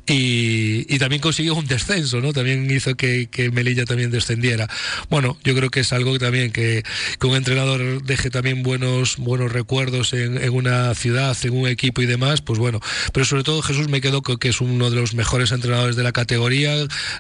y, 0.07 0.99
también 0.99 1.21
consiguió 1.21 1.55
un 1.55 1.67
descenso, 1.67 2.21
¿no? 2.21 2.33
También 2.33 2.71
hizo 2.71 2.95
que, 2.95 3.29
que, 3.31 3.51
Melilla 3.51 3.85
también 3.85 4.11
descendiera. 4.11 4.69
Bueno, 5.11 5.37
yo 5.45 5.55
creo 5.55 5.71
que 5.71 5.81
es 5.81 5.93
algo 5.93 6.19
también 6.19 6.51
que, 6.51 6.83
que 7.21 7.27
un 7.27 7.37
entrenador 7.37 8.03
deje 8.03 8.31
también 8.31 8.63
buenos, 8.63 9.17
buenos 9.19 9.53
recuerdos 9.53 10.15
en, 10.15 10.43
en, 10.43 10.51
una 10.51 10.95
ciudad, 10.95 11.37
en 11.43 11.55
un 11.55 11.69
equipo 11.69 11.84
y 11.87 12.07
demás, 12.07 12.41
pues 12.41 12.59
bueno, 12.59 12.81
pero 13.13 13.27
sobre 13.27 13.43
todo 13.43 13.63
Jesús 13.63 13.89
me 13.89 14.01
quedó 14.01 14.23
que 14.23 14.49
es 14.49 14.61
uno 14.61 14.91
de 14.91 14.97
los 14.97 15.15
mejores 15.15 15.53
entrenadores 15.53 15.97
de 15.97 16.03
la 16.03 16.13
categoría, 16.13 16.73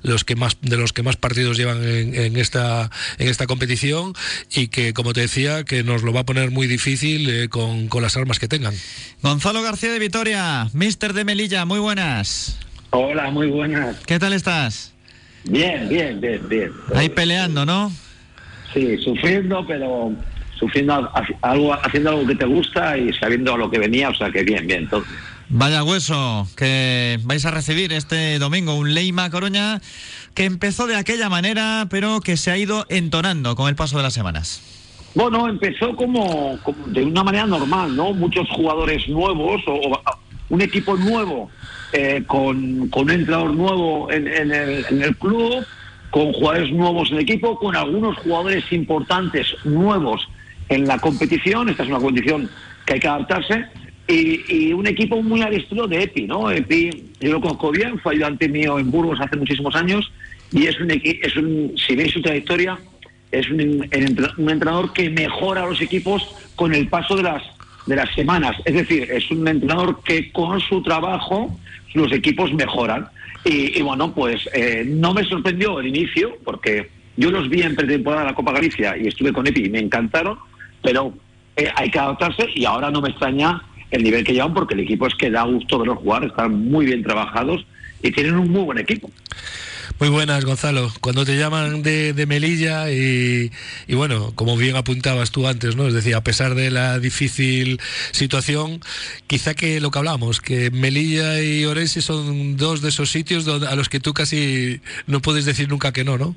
los 0.02 0.25
que 0.25 0.37
más, 0.37 0.56
de 0.62 0.76
los 0.76 0.92
que 0.92 1.02
más 1.02 1.16
partidos 1.16 1.56
llevan 1.56 1.85
en, 1.85 2.14
en 2.14 2.37
esta, 2.37 2.90
en 3.18 3.28
esta 3.28 3.47
competición 3.47 4.14
y 4.54 4.68
que, 4.68 4.92
como 4.92 5.12
te 5.12 5.21
decía, 5.23 5.64
que 5.64 5.83
nos 5.83 6.02
lo 6.02 6.12
va 6.12 6.21
a 6.21 6.25
poner 6.25 6.50
muy 6.50 6.66
difícil 6.66 7.28
eh, 7.28 7.49
con, 7.49 7.88
con 7.88 8.02
las 8.02 8.16
armas 8.16 8.38
que 8.38 8.49
tengan. 8.49 8.75
Gonzalo 9.23 9.62
García 9.62 9.92
de 9.92 9.99
Vitoria, 9.99 10.68
Mister 10.73 11.12
de 11.12 11.25
Melilla, 11.25 11.64
muy 11.64 11.78
buenas. 11.78 12.59
Hola, 12.90 13.30
muy 13.30 13.49
buenas. 13.49 13.97
¿Qué 14.06 14.18
tal 14.18 14.33
estás? 14.33 14.92
Bien, 15.44 15.88
bien, 15.88 16.21
bien, 16.21 16.49
bien. 16.49 16.73
Ahí 16.94 17.09
peleando, 17.09 17.66
¿no? 17.66 17.92
Sí, 18.73 18.97
sufriendo, 19.02 19.66
pero 19.66 20.12
sufriendo 20.59 21.11
algo, 21.43 21.75
haciendo 21.75 22.11
algo 22.11 22.27
que 22.27 22.35
te 22.35 22.45
gusta 22.45 22.97
y 22.97 23.13
sabiendo 23.13 23.55
a 23.55 23.59
lo 23.59 23.71
que 23.71 23.79
venía, 23.79 24.11
o 24.11 24.15
sea 24.15 24.31
que 24.31 24.43
bien, 24.43 24.67
bien. 24.67 24.89
Todo. 24.89 25.05
Vaya 25.49 25.85
hueso 25.85 26.49
que 26.57 27.19
vais 27.25 27.45
a 27.45 27.51
recibir 27.51 27.93
este 27.93 28.39
domingo, 28.39 28.75
un 28.75 28.95
Leima 28.95 29.31
Coruña 29.31 29.81
que 30.35 30.45
empezó 30.45 30.87
de 30.87 30.97
aquella 30.97 31.29
manera, 31.29 31.87
pero 31.91 32.21
que 32.21 32.37
se 32.37 32.51
ha 32.51 32.57
ido 32.57 32.87
entonando 32.89 33.55
con 33.55 33.69
el 33.69 33.77
paso 33.77 33.97
de 33.97 34.03
las 34.03 34.15
semanas. 34.15 34.63
Bueno, 35.15 35.49
empezó 35.49 35.95
como, 35.95 36.59
como 36.63 36.87
de 36.87 37.05
una 37.05 37.23
manera 37.23 37.47
normal, 37.47 37.95
¿no? 37.95 38.13
Muchos 38.13 38.49
jugadores 38.51 39.09
nuevos 39.09 39.63
o, 39.69 39.75
o 39.75 40.03
un 40.49 40.61
equipo 40.61 40.97
nuevo 40.97 41.51
eh, 41.93 42.25
con, 42.27 42.89
con, 42.89 43.05
un 43.05 43.11
entrenador 43.11 43.55
nuevo 43.55 44.11
en, 44.11 44.27
en, 44.27 44.53
el, 44.53 44.85
en, 44.91 45.03
el, 45.03 45.17
club, 45.17 45.65
con 46.11 46.33
jugadores 46.33 46.73
nuevos 46.73 47.11
en 47.11 47.19
el 47.19 47.23
equipo, 47.23 47.57
con 47.59 47.77
algunos 47.77 48.17
jugadores 48.19 48.65
importantes 48.73 49.55
nuevos 49.65 50.27
en 50.68 50.87
la 50.87 50.99
competición. 50.99 51.68
Esta 51.68 51.83
es 51.83 51.88
una 51.88 51.99
competición 51.99 52.49
que 52.87 52.94
hay 52.94 53.00
que 53.00 53.09
adaptarse. 53.09 53.66
Y, 54.06 54.40
y, 54.49 54.73
un 54.73 54.87
equipo 54.87 55.23
muy 55.23 55.40
al 55.40 55.54
estilo 55.54 55.87
de 55.87 56.02
Epi, 56.02 56.26
¿no? 56.26 56.50
Epi, 56.50 57.11
yo 57.21 57.33
lo 57.33 57.40
conozco 57.40 57.71
bien, 57.71 57.99
fue 58.00 58.14
ayudante 58.14 58.49
mío 58.49 58.78
en 58.78 58.90
Burgos 58.90 59.18
hace 59.18 59.37
muchísimos 59.37 59.75
años 59.75 60.12
y 60.52 60.66
es 60.66 60.78
un, 60.78 60.90
es 60.90 61.37
un 61.37 61.73
si 61.75 61.97
veis 61.97 62.12
su 62.12 62.21
trayectoria, 62.21 62.78
es 63.33 63.49
un, 63.49 63.61
un 64.37 64.50
entrenador 64.50 64.92
que 64.92 65.09
mejora 65.09 65.62
a 65.62 65.66
los 65.66 65.80
equipos 65.80 66.23
con 66.54 66.75
el 66.75 66.88
paso 66.88 67.16
de 67.16 67.23
las 67.23 67.42
de 67.87 67.97
las 67.97 68.14
semanas. 68.14 68.56
Es 68.64 68.75
decir, 68.75 69.11
es 69.11 69.30
un 69.30 69.47
entrenador 69.47 70.02
que 70.02 70.33
con 70.33 70.61
su 70.61 70.83
trabajo 70.83 71.56
los 71.94 72.12
equipos 72.12 72.52
mejoran. 72.52 73.09
Y, 73.44 73.83
bueno, 73.83 74.14
pues 74.14 74.49
eh, 74.54 74.85
no 74.87 75.12
me 75.12 75.23
sorprendió 75.25 75.78
el 75.78 75.88
inicio, 75.88 76.38
porque 76.44 76.88
yo 77.16 77.30
los 77.30 77.50
vi 77.50 77.61
en 77.61 77.76
pretemporada 77.76 78.23
de 78.23 78.30
la 78.30 78.35
Copa 78.35 78.52
Galicia 78.52 78.97
y 78.97 79.09
estuve 79.09 79.35
con 79.35 79.47
Epi 79.47 79.66
y 79.66 79.71
me 79.71 79.80
encantaron, 79.80 80.38
pero 80.85 81.12
eh, 81.57 81.69
hay 81.75 81.91
que 81.91 81.99
adaptarse 81.99 82.47
y 82.55 82.64
ahora 82.64 82.91
no 82.91 83.00
me 83.00 83.09
extraña 83.09 83.62
el 83.91 84.05
nivel 84.05 84.25
que 84.25 84.33
llevan 84.33 84.55
porque 84.55 84.75
el 84.75 84.81
equipo 84.81 85.07
es 85.07 85.14
que 85.14 85.31
da 85.31 85.43
gusto 85.43 85.79
verlos 85.79 85.99
jugar, 85.99 86.25
están 86.25 86.71
muy 86.71 86.87
bien 86.87 87.03
trabajados 87.03 87.67
y 88.03 88.12
tienen 88.12 88.37
un 88.37 88.50
muy 88.50 88.62
buen 88.62 88.79
equipo. 88.79 89.11
Muy 90.00 90.09
buenas, 90.09 90.45
Gonzalo. 90.45 90.91
Cuando 91.00 91.25
te 91.25 91.38
llaman 91.38 91.83
de, 91.83 92.12
de 92.12 92.26
Melilla 92.26 92.91
y, 92.91 93.53
y, 93.87 93.95
bueno, 93.95 94.33
como 94.35 94.57
bien 94.57 94.75
apuntabas 94.75 95.31
tú 95.31 95.47
antes, 95.47 95.76
¿no? 95.76 95.87
Es 95.87 95.95
decir, 95.95 96.17
a 96.17 96.25
pesar 96.25 96.57
de 96.57 96.71
la 96.71 96.99
difícil 96.99 97.81
situación, 98.11 98.81
quizá 99.29 99.55
que 99.55 99.81
lo 99.81 99.93
que 99.93 99.99
hablamos, 99.99 100.41
que 100.41 100.71
Melilla 100.73 101.41
y 101.41 101.64
Orense 101.64 102.03
son 102.03 102.57
dos 102.57 102.83
de 102.83 102.88
esos 102.88 103.11
sitios 103.11 103.45
donde, 103.45 103.69
a 103.69 103.76
los 103.76 103.88
que 103.88 104.00
tú 104.00 104.12
casi 104.12 104.81
no 105.07 105.21
puedes 105.21 105.45
decir 105.45 105.69
nunca 105.69 105.93
que 105.93 106.03
no, 106.03 106.19
¿no? 106.19 106.35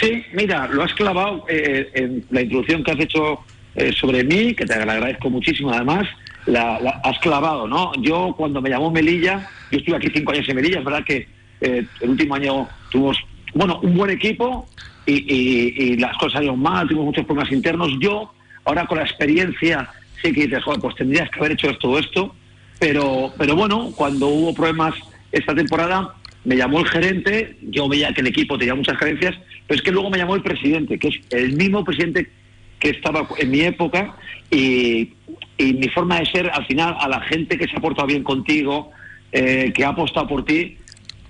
Sí, 0.00 0.24
mira, 0.32 0.66
lo 0.68 0.82
has 0.82 0.94
clavado 0.94 1.44
eh, 1.48 1.90
en 1.94 2.24
la 2.30 2.40
introducción 2.40 2.82
que 2.82 2.92
has 2.92 3.00
hecho 3.00 3.40
eh, 3.74 3.92
sobre 3.92 4.24
mí, 4.24 4.54
que 4.54 4.66
te 4.66 4.74
agradezco 4.74 5.30
muchísimo 5.30 5.72
además. 5.72 6.06
La, 6.46 6.76
has 7.04 7.18
clavado, 7.20 7.68
¿no? 7.68 7.92
Yo 8.00 8.34
cuando 8.36 8.60
me 8.60 8.70
llamó 8.70 8.90
Melilla, 8.90 9.48
yo 9.70 9.78
estuve 9.78 9.96
aquí 9.96 10.08
cinco 10.12 10.32
años 10.32 10.48
en 10.48 10.56
Melilla, 10.56 10.80
es 10.80 10.84
verdad 10.84 11.04
que 11.04 11.28
eh, 11.60 11.86
el 12.00 12.10
último 12.10 12.34
año 12.34 12.68
tuvimos, 12.90 13.16
bueno, 13.54 13.78
un 13.82 13.94
buen 13.96 14.10
equipo 14.10 14.68
y, 15.06 15.96
las 15.96 16.16
cosas 16.16 16.34
salieron 16.34 16.60
mal, 16.60 16.86
tuvimos 16.86 17.06
muchos 17.06 17.24
problemas 17.24 17.52
internos. 17.52 17.90
Yo, 18.00 18.32
ahora 18.64 18.86
con 18.86 18.98
la 18.98 19.04
experiencia, 19.04 19.88
sí 20.20 20.32
que 20.32 20.46
dices, 20.46 20.64
joder, 20.64 20.80
pues 20.80 20.96
tendrías 20.96 21.30
que 21.30 21.38
haber 21.38 21.52
hecho 21.52 21.76
todo 21.78 21.98
esto, 21.98 22.34
pero, 22.80 23.32
pero 23.38 23.54
bueno, 23.54 23.92
cuando 23.94 24.26
hubo 24.26 24.54
problemas 24.54 24.94
esta 25.30 25.54
temporada, 25.54 26.14
me 26.44 26.56
llamó 26.56 26.80
el 26.80 26.88
gerente, 26.88 27.56
yo 27.62 27.88
veía 27.88 28.12
que 28.12 28.20
el 28.20 28.26
equipo 28.26 28.58
tenía 28.58 28.74
muchas 28.74 28.98
carencias, 28.98 29.36
pero 29.66 29.78
es 29.78 29.82
que 29.82 29.92
luego 29.92 30.10
me 30.10 30.18
llamó 30.18 30.34
el 30.34 30.42
presidente, 30.42 30.98
que 30.98 31.08
es 31.08 31.20
el 31.30 31.56
mismo 31.56 31.84
presidente 31.84 32.30
que 32.82 32.90
estaba 32.90 33.28
en 33.38 33.48
mi 33.48 33.60
época 33.60 34.16
y, 34.50 35.12
y 35.56 35.72
mi 35.74 35.88
forma 35.88 36.18
de 36.18 36.26
ser, 36.26 36.50
al 36.50 36.66
final, 36.66 36.96
a 36.98 37.08
la 37.08 37.20
gente 37.20 37.56
que 37.56 37.68
se 37.68 37.76
ha 37.76 37.80
portado 37.80 38.08
bien 38.08 38.24
contigo, 38.24 38.90
eh, 39.30 39.72
que 39.72 39.84
ha 39.84 39.90
apostado 39.90 40.26
por 40.26 40.44
ti, 40.44 40.76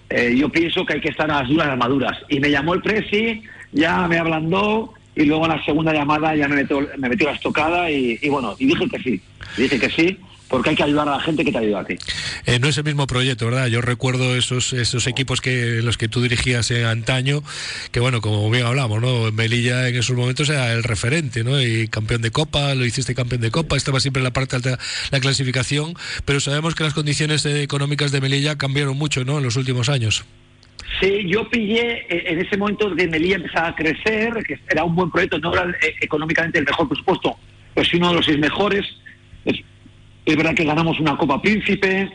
eh, 0.09 0.35
yo 0.35 0.49
pienso 0.49 0.87
que 0.87 0.95
hay 0.95 1.01
que 1.03 1.11
estar 1.11 1.31
a 1.31 1.43
las 1.43 1.49
duras 1.51 1.67
las 1.67 1.77
maduras. 1.77 2.19
Y 2.31 2.41
me 2.41 2.51
llamó 2.51 2.73
el 2.73 2.81
presi, 2.81 3.43
ya 3.71 4.09
me 4.09 4.17
ablandó 4.17 4.95
y 5.15 5.27
luego 5.27 5.45
en 5.45 5.51
la 5.53 5.63
segunda 5.63 5.93
llamada 5.93 6.35
ya 6.35 6.49
me 6.49 6.57
metió, 6.57 6.81
me 6.97 7.11
metió 7.11 7.27
la 7.27 7.35
estocada 7.35 7.91
y, 7.91 8.19
y 8.23 8.29
bueno, 8.31 8.55
y 8.59 8.65
dije 8.65 8.89
que 8.89 8.99
sí, 8.99 9.21
dije 9.59 9.79
que 9.79 9.91
sí 9.91 10.19
porque 10.53 10.69
hay 10.69 10.77
que 10.77 10.83
ayudar 10.83 11.09
a 11.09 11.13
la 11.13 11.21
gente 11.21 11.47
que 11.47 11.51
te 11.51 11.57
ayuda 11.57 11.81
a 11.81 11.85
ti. 11.85 11.97
Eh, 12.45 12.59
no 12.59 12.69
es 12.69 12.77
el 12.77 12.85
mismo 12.85 13.07
proyecto, 13.07 13.47
¿verdad? 13.47 13.69
Yo 13.69 13.81
recuerdo 13.81 14.37
esos 14.37 14.75
esos 14.75 15.07
equipos 15.07 15.41
que 15.41 15.81
los 15.83 15.97
que 15.97 16.09
tú 16.09 16.21
dirigías 16.21 16.71
en 16.71 16.85
antaño, 16.85 17.43
que 17.91 18.01
bueno, 18.01 18.21
como 18.21 18.51
bien 18.51 18.67
hablamos, 18.67 19.01
¿no? 19.01 19.33
Melilla 19.33 19.89
en 19.89 19.97
esos 19.97 20.15
momentos 20.15 20.51
era 20.51 20.71
el 20.75 20.83
referente, 20.83 21.43
¿no? 21.43 21.61
Y 21.61 21.89
campeón 21.89 22.21
de 22.21 22.31
Copa, 22.31 22.75
lo 22.75 22.85
hiciste 22.85 23.15
campeón 23.15 23.41
de 23.41 23.51
Copa, 23.51 23.79
estaba 23.79 23.99
siempre 23.99 24.21
en 24.21 24.25
la 24.25 24.35
parte 24.35 24.57
alta 24.57 24.79
la 25.11 25.21
clasificación, 25.21 25.95
pero 26.27 26.39
sabemos 26.39 26.75
que 26.75 26.85
las 26.85 26.93
condiciones 26.93 27.47
económicas 27.47 28.13
de 28.13 28.21
Melilla 28.21 28.59
cambiaron 28.59 28.99
mucho, 28.99 29.25
¿no? 29.25 29.39
En 29.39 29.45
los 29.45 29.57
últimos 29.57 29.89
años. 29.89 30.27
Sí, 31.01 31.25
yo 31.29 31.49
pillé 31.49 32.05
en 32.31 32.39
ese 32.39 32.59
momento 32.59 32.95
que 32.95 33.09
Melilla 33.09 33.37
empezaba 33.37 33.69
a 33.69 33.75
crecer, 33.75 34.35
que 34.47 34.59
era 34.69 34.85
un 34.85 34.95
buen 34.95 35.11
proyecto, 35.11 35.39
no 35.39 35.55
era 35.55 35.71
eh, 35.81 35.95
económicamente 36.03 36.59
el 36.59 36.67
mejor 36.67 36.89
presupuesto, 36.89 37.39
pero 37.73 37.89
sí 37.89 37.97
uno 37.97 38.11
de 38.11 38.15
los 38.17 38.27
seis 38.27 38.39
mejores. 38.39 38.85
Es, 40.25 40.37
verdad 40.37 40.55
que 40.55 40.65
ganamos 40.65 40.99
una 41.01 41.17
Copa 41.17 41.41
Príncipe, 41.41 42.11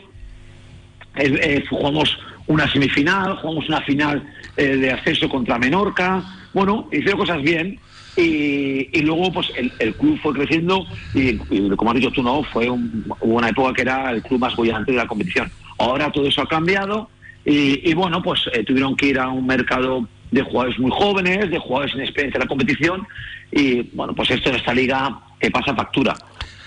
eh, 1.16 1.64
jugamos 1.68 2.18
una 2.46 2.70
semifinal, 2.70 3.36
jugamos 3.36 3.68
una 3.68 3.80
final 3.82 4.22
eh, 4.56 4.76
de 4.76 4.92
acceso 4.92 5.28
contra 5.28 5.58
Menorca. 5.58 6.22
Bueno, 6.52 6.88
hicieron 6.90 7.18
cosas 7.18 7.42
bien. 7.42 7.78
Y, 8.16 9.00
luego 9.02 9.32
pues 9.32 9.52
el, 9.56 9.94
club 9.94 10.18
fue 10.20 10.32
creciendo 10.32 10.84
y, 11.14 11.36
como 11.76 11.92
has 11.92 11.96
dicho 11.98 12.10
tú, 12.10 12.20
no, 12.20 12.42
fue 12.42 12.68
un, 12.68 13.04
una 13.20 13.48
época 13.48 13.72
que 13.72 13.82
era 13.82 14.10
el 14.10 14.22
club 14.22 14.40
más 14.40 14.56
bollante 14.56 14.90
de 14.90 14.98
la 14.98 15.06
competición. 15.06 15.48
Ahora 15.78 16.10
todo 16.10 16.26
eso 16.26 16.42
ha 16.42 16.48
cambiado 16.48 17.08
y, 17.44 17.88
y 17.88 17.94
bueno, 17.94 18.20
pues 18.20 18.40
eh, 18.52 18.64
tuvieron 18.64 18.96
que 18.96 19.06
ir 19.06 19.20
a 19.20 19.28
un 19.28 19.46
mercado 19.46 20.08
de 20.32 20.42
jugadores 20.42 20.80
muy 20.80 20.90
jóvenes, 20.90 21.48
de 21.48 21.58
jugadores 21.58 21.92
sin 21.92 22.00
experiencia 22.00 22.38
en 22.38 22.42
la 22.42 22.48
competición 22.48 23.06
y 23.52 23.82
bueno, 23.92 24.14
pues 24.16 24.32
esto 24.32 24.50
en 24.50 24.56
esta 24.56 24.74
liga 24.74 25.20
que 25.38 25.52
pasa 25.52 25.72
factura 25.76 26.16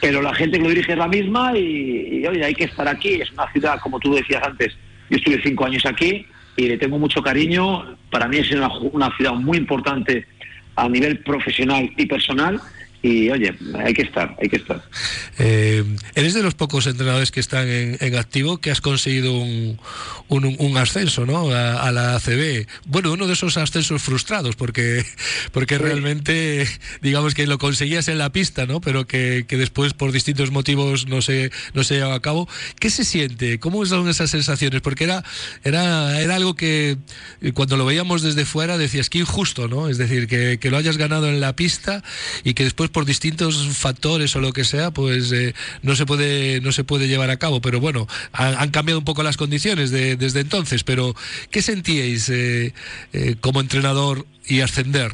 pero 0.01 0.21
la 0.21 0.33
gente 0.33 0.57
que 0.57 0.63
lo 0.63 0.69
dirige 0.69 0.93
es 0.93 0.97
la 0.97 1.07
misma 1.07 1.57
y, 1.57 2.21
y, 2.21 2.27
oye, 2.27 2.43
hay 2.43 2.55
que 2.55 2.65
estar 2.65 2.87
aquí. 2.87 3.21
Es 3.21 3.31
una 3.31 3.49
ciudad, 3.51 3.79
como 3.79 3.99
tú 3.99 4.13
decías 4.15 4.43
antes, 4.43 4.75
yo 5.09 5.17
estuve 5.17 5.41
cinco 5.43 5.65
años 5.65 5.85
aquí 5.85 6.25
y 6.57 6.67
le 6.67 6.77
tengo 6.77 6.97
mucho 6.97 7.21
cariño. 7.21 7.97
Para 8.09 8.27
mí 8.27 8.37
es 8.37 8.51
una, 8.51 8.69
una 8.91 9.15
ciudad 9.15 9.33
muy 9.33 9.57
importante 9.57 10.25
a 10.75 10.89
nivel 10.89 11.19
profesional 11.19 11.89
y 11.95 12.05
personal 12.07 12.59
y 13.03 13.29
oye, 13.29 13.55
hay 13.73 13.93
que 13.93 14.03
estar, 14.03 14.37
hay 14.41 14.49
que 14.49 14.57
estar. 14.57 14.83
Eh, 15.39 15.83
eres 16.13 16.33
de 16.33 16.43
los 16.43 16.53
pocos 16.53 16.85
entrenadores 16.85 17.31
que 17.31 17.39
están 17.39 17.67
en, 17.67 17.97
en 17.99 18.15
activo 18.15 18.59
que 18.59 18.69
has 18.69 18.81
conseguido 18.81 19.33
un, 19.33 19.79
un, 20.27 20.55
un 20.59 20.77
ascenso 20.77 21.25
¿no? 21.25 21.51
A, 21.51 21.81
a, 21.81 21.91
la 21.91 22.15
ACB. 22.15 22.67
Bueno, 22.85 23.11
uno 23.11 23.27
de 23.27 23.33
esos 23.33 23.57
ascensos 23.57 24.01
frustrados, 24.01 24.55
porque, 24.55 25.03
porque 25.51 25.77
sí. 25.77 25.83
realmente, 25.83 26.67
digamos 27.01 27.33
que 27.33 27.47
lo 27.47 27.57
conseguías 27.57 28.07
en 28.07 28.17
la 28.17 28.31
pista, 28.31 28.65
¿no? 28.65 28.81
pero 28.81 29.07
que, 29.07 29.45
que 29.47 29.57
después 29.57 29.93
por 29.93 30.11
distintos 30.11 30.51
motivos 30.51 31.07
no 31.07 31.21
se, 31.21 31.51
no 31.73 31.83
se 31.83 31.95
lleva 31.95 32.13
a 32.13 32.19
cabo. 32.19 32.47
¿Qué 32.79 32.89
se 32.89 33.03
siente? 33.03 33.59
¿Cómo 33.59 33.83
son 33.85 34.09
esas 34.09 34.29
sensaciones? 34.29 34.81
Porque 34.81 35.05
era, 35.05 35.23
era, 35.63 36.21
era 36.21 36.35
algo 36.35 36.55
que 36.55 36.97
cuando 37.53 37.77
lo 37.77 37.85
veíamos 37.85 38.21
desde 38.21 38.45
fuera 38.45 38.77
decías 38.77 39.09
que 39.09 39.19
injusto, 39.19 39.67
¿no? 39.67 39.89
Es 39.89 39.97
decir, 39.97 40.27
que, 40.27 40.59
que 40.59 40.69
lo 40.69 40.77
hayas 40.77 40.97
ganado 40.97 41.27
en 41.27 41.41
la 41.41 41.55
pista 41.55 42.03
y 42.43 42.53
que 42.53 42.63
después 42.63 42.90
por 42.91 43.05
distintos 43.05 43.67
factores 43.77 44.35
o 44.35 44.39
lo 44.41 44.51
que 44.53 44.63
sea, 44.63 44.91
pues 44.91 45.31
eh, 45.31 45.53
no 45.81 45.95
se 45.95 46.05
puede 46.05 46.61
no 46.61 46.71
se 46.71 46.83
puede 46.83 47.07
llevar 47.07 47.29
a 47.29 47.37
cabo. 47.37 47.61
Pero 47.61 47.79
bueno, 47.79 48.07
han, 48.33 48.55
han 48.57 48.69
cambiado 48.71 48.99
un 48.99 49.05
poco 49.05 49.23
las 49.23 49.37
condiciones 49.37 49.91
de- 49.91 50.15
desde 50.15 50.41
entonces. 50.41 50.83
Pero 50.83 51.15
¿qué 51.49 51.61
sentíais 51.61 52.29
eh, 52.29 52.73
eh, 53.13 53.35
como 53.41 53.61
entrenador 53.61 54.25
y 54.47 54.61
ascender? 54.61 55.11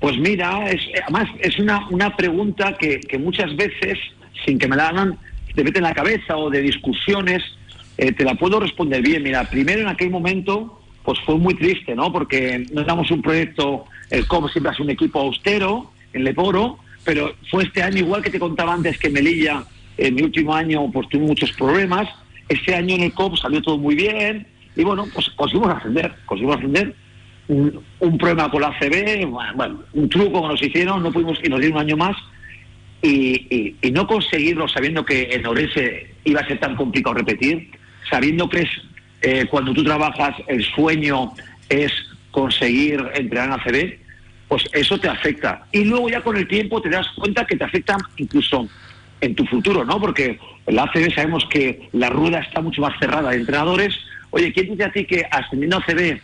Pues 0.00 0.18
mira, 0.18 0.70
es, 0.70 0.80
además 1.02 1.28
es 1.40 1.58
una, 1.58 1.88
una 1.88 2.14
pregunta 2.16 2.76
que, 2.78 3.00
que 3.00 3.16
muchas 3.18 3.56
veces, 3.56 3.98
sin 4.44 4.58
que 4.58 4.68
me 4.68 4.76
la 4.76 4.88
hagan, 4.88 5.18
te 5.54 5.64
mete 5.64 5.78
en 5.78 5.84
la 5.84 5.94
cabeza 5.94 6.36
o 6.36 6.50
de 6.50 6.60
discusiones, 6.60 7.42
eh, 7.96 8.12
te 8.12 8.24
la 8.24 8.34
puedo 8.34 8.60
responder 8.60 9.00
bien. 9.00 9.22
Mira, 9.22 9.48
primero 9.48 9.80
en 9.80 9.88
aquel 9.88 10.10
momento, 10.10 10.82
pues 11.04 11.18
fue 11.24 11.36
muy 11.38 11.54
triste, 11.54 11.94
¿no? 11.94 12.12
Porque 12.12 12.66
no 12.72 12.82
éramos 12.82 13.10
un 13.10 13.22
proyecto, 13.22 13.86
el 14.10 14.26
COP 14.26 14.50
siempre 14.50 14.72
sido 14.72 14.84
un 14.84 14.90
equipo 14.90 15.20
austero, 15.20 15.92
en 16.14 16.24
Leporo, 16.24 16.78
pero 17.04 17.34
fue 17.50 17.64
este 17.64 17.82
año 17.82 17.98
igual 17.98 18.22
que 18.22 18.30
te 18.30 18.38
contaba 18.38 18.72
antes 18.72 18.98
que 18.98 19.10
Melilla, 19.10 19.64
en 19.96 20.14
mi 20.14 20.22
último 20.22 20.54
año, 20.54 20.90
pues 20.90 21.08
tuvo 21.08 21.26
muchos 21.26 21.52
problemas. 21.52 22.08
Este 22.48 22.74
año 22.74 22.94
en 22.96 23.02
el 23.02 23.12
COP 23.12 23.36
salió 23.36 23.60
todo 23.62 23.78
muy 23.78 23.94
bien 23.94 24.46
y 24.74 24.82
bueno, 24.82 25.06
pues 25.12 25.28
conseguimos 25.30 25.74
ascender, 25.76 26.12
conseguimos 26.26 26.56
ascender 26.56 26.94
un, 27.48 28.18
problema 28.18 28.50
con 28.50 28.62
la 28.62 28.74
bueno, 29.54 29.82
un 29.92 30.08
truco 30.08 30.42
que 30.42 30.48
nos 30.48 30.62
hicieron, 30.62 31.02
no 31.02 31.12
pudimos 31.12 31.38
y 31.44 31.48
nos 31.48 31.60
dieron 31.60 31.76
un 31.76 31.82
año 31.82 31.96
más 31.96 32.16
y 33.02 33.76
no 33.92 34.06
conseguirlo 34.06 34.66
sabiendo 34.66 35.04
que 35.04 35.28
en 35.34 35.46
Orense 35.46 36.14
iba 36.24 36.40
a 36.40 36.46
ser 36.46 36.58
tan 36.58 36.74
complicado 36.74 37.14
repetir, 37.14 37.70
sabiendo 38.08 38.48
que 38.48 38.62
es 38.62 38.70
eh, 39.22 39.46
cuando 39.50 39.72
tú 39.72 39.82
trabajas 39.82 40.36
el 40.48 40.62
sueño 40.62 41.32
es 41.70 41.90
conseguir 42.30 43.02
entrenar 43.14 43.46
en 43.46 43.52
ACB, 43.52 43.98
pues 44.48 44.64
eso 44.72 44.98
te 44.98 45.08
afecta. 45.08 45.66
Y 45.72 45.84
luego 45.84 46.08
ya 46.08 46.20
con 46.20 46.36
el 46.36 46.46
tiempo 46.46 46.80
te 46.80 46.90
das 46.90 47.06
cuenta 47.16 47.44
que 47.46 47.56
te 47.56 47.64
afecta 47.64 47.96
incluso 48.16 48.68
en 49.20 49.34
tu 49.34 49.44
futuro, 49.46 49.84
¿no? 49.84 50.00
Porque 50.00 50.38
en 50.66 50.76
la 50.76 50.84
ACB 50.84 51.14
sabemos 51.14 51.44
que 51.50 51.88
la 51.92 52.10
rueda 52.10 52.40
está 52.40 52.60
mucho 52.60 52.82
más 52.82 52.98
cerrada 52.98 53.30
de 53.30 53.36
entrenadores. 53.36 53.94
Oye, 54.30 54.52
¿quién 54.52 54.70
dice 54.70 54.84
a 54.84 54.92
ti 54.92 55.04
que 55.06 55.24
ascendiendo 55.30 55.76
a 55.76 55.80
ACB 55.80 56.20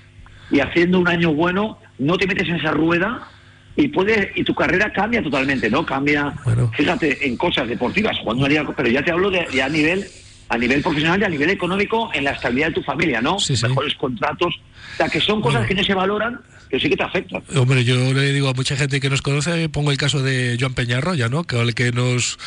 y 0.50 0.60
haciendo 0.60 0.98
un 0.98 1.08
año 1.08 1.32
bueno, 1.32 1.78
no 1.98 2.18
te 2.18 2.26
metes 2.26 2.48
en 2.48 2.56
esa 2.56 2.72
rueda 2.72 3.28
y 3.76 3.88
puede 3.88 4.32
y 4.34 4.44
tu 4.44 4.54
carrera 4.54 4.92
cambia 4.92 5.22
totalmente, 5.22 5.70
¿no? 5.70 5.86
Cambia, 5.86 6.34
Bueno. 6.44 6.70
fíjate, 6.76 7.26
en 7.26 7.36
cosas 7.36 7.68
deportivas, 7.68 8.18
cuando 8.24 8.40
una 8.44 8.48
liga- 8.48 8.74
pero 8.76 8.88
ya 8.88 9.02
te 9.02 9.12
hablo 9.12 9.30
de 9.30 9.46
ya 9.54 9.66
a 9.66 9.68
nivel 9.68 10.04
a 10.48 10.58
nivel 10.58 10.82
profesional 10.82 11.20
y 11.20 11.24
a 11.24 11.28
nivel 11.28 11.48
económico 11.50 12.10
en 12.12 12.24
la 12.24 12.32
estabilidad 12.32 12.68
de 12.68 12.74
tu 12.74 12.82
familia, 12.82 13.20
¿no? 13.22 13.38
Sí, 13.38 13.56
sí. 13.56 13.68
Mejores 13.68 13.94
contratos, 13.94 14.52
o 14.92 14.96
sea, 14.96 15.08
que 15.08 15.20
son 15.20 15.40
cosas 15.40 15.64
que 15.68 15.76
no 15.76 15.84
se 15.84 15.94
valoran, 15.94 16.40
pero 16.70 16.80
sí 16.80 16.88
que 16.88 16.96
te 16.96 17.02
afectan. 17.02 17.42
Hombre, 17.56 17.84
yo 17.84 18.14
le 18.14 18.32
digo 18.32 18.48
a 18.48 18.54
mucha 18.54 18.76
gente 18.76 19.00
que 19.00 19.10
nos 19.10 19.22
conoce, 19.22 19.68
pongo 19.68 19.90
el 19.90 19.98
caso 19.98 20.22
de 20.22 20.56
Joan 20.58 20.74
Peñarroya, 20.74 21.28
¿no? 21.28 21.42
Que 21.44 21.56
al 21.58 21.74
que 21.74 21.90
nos, 21.90 22.38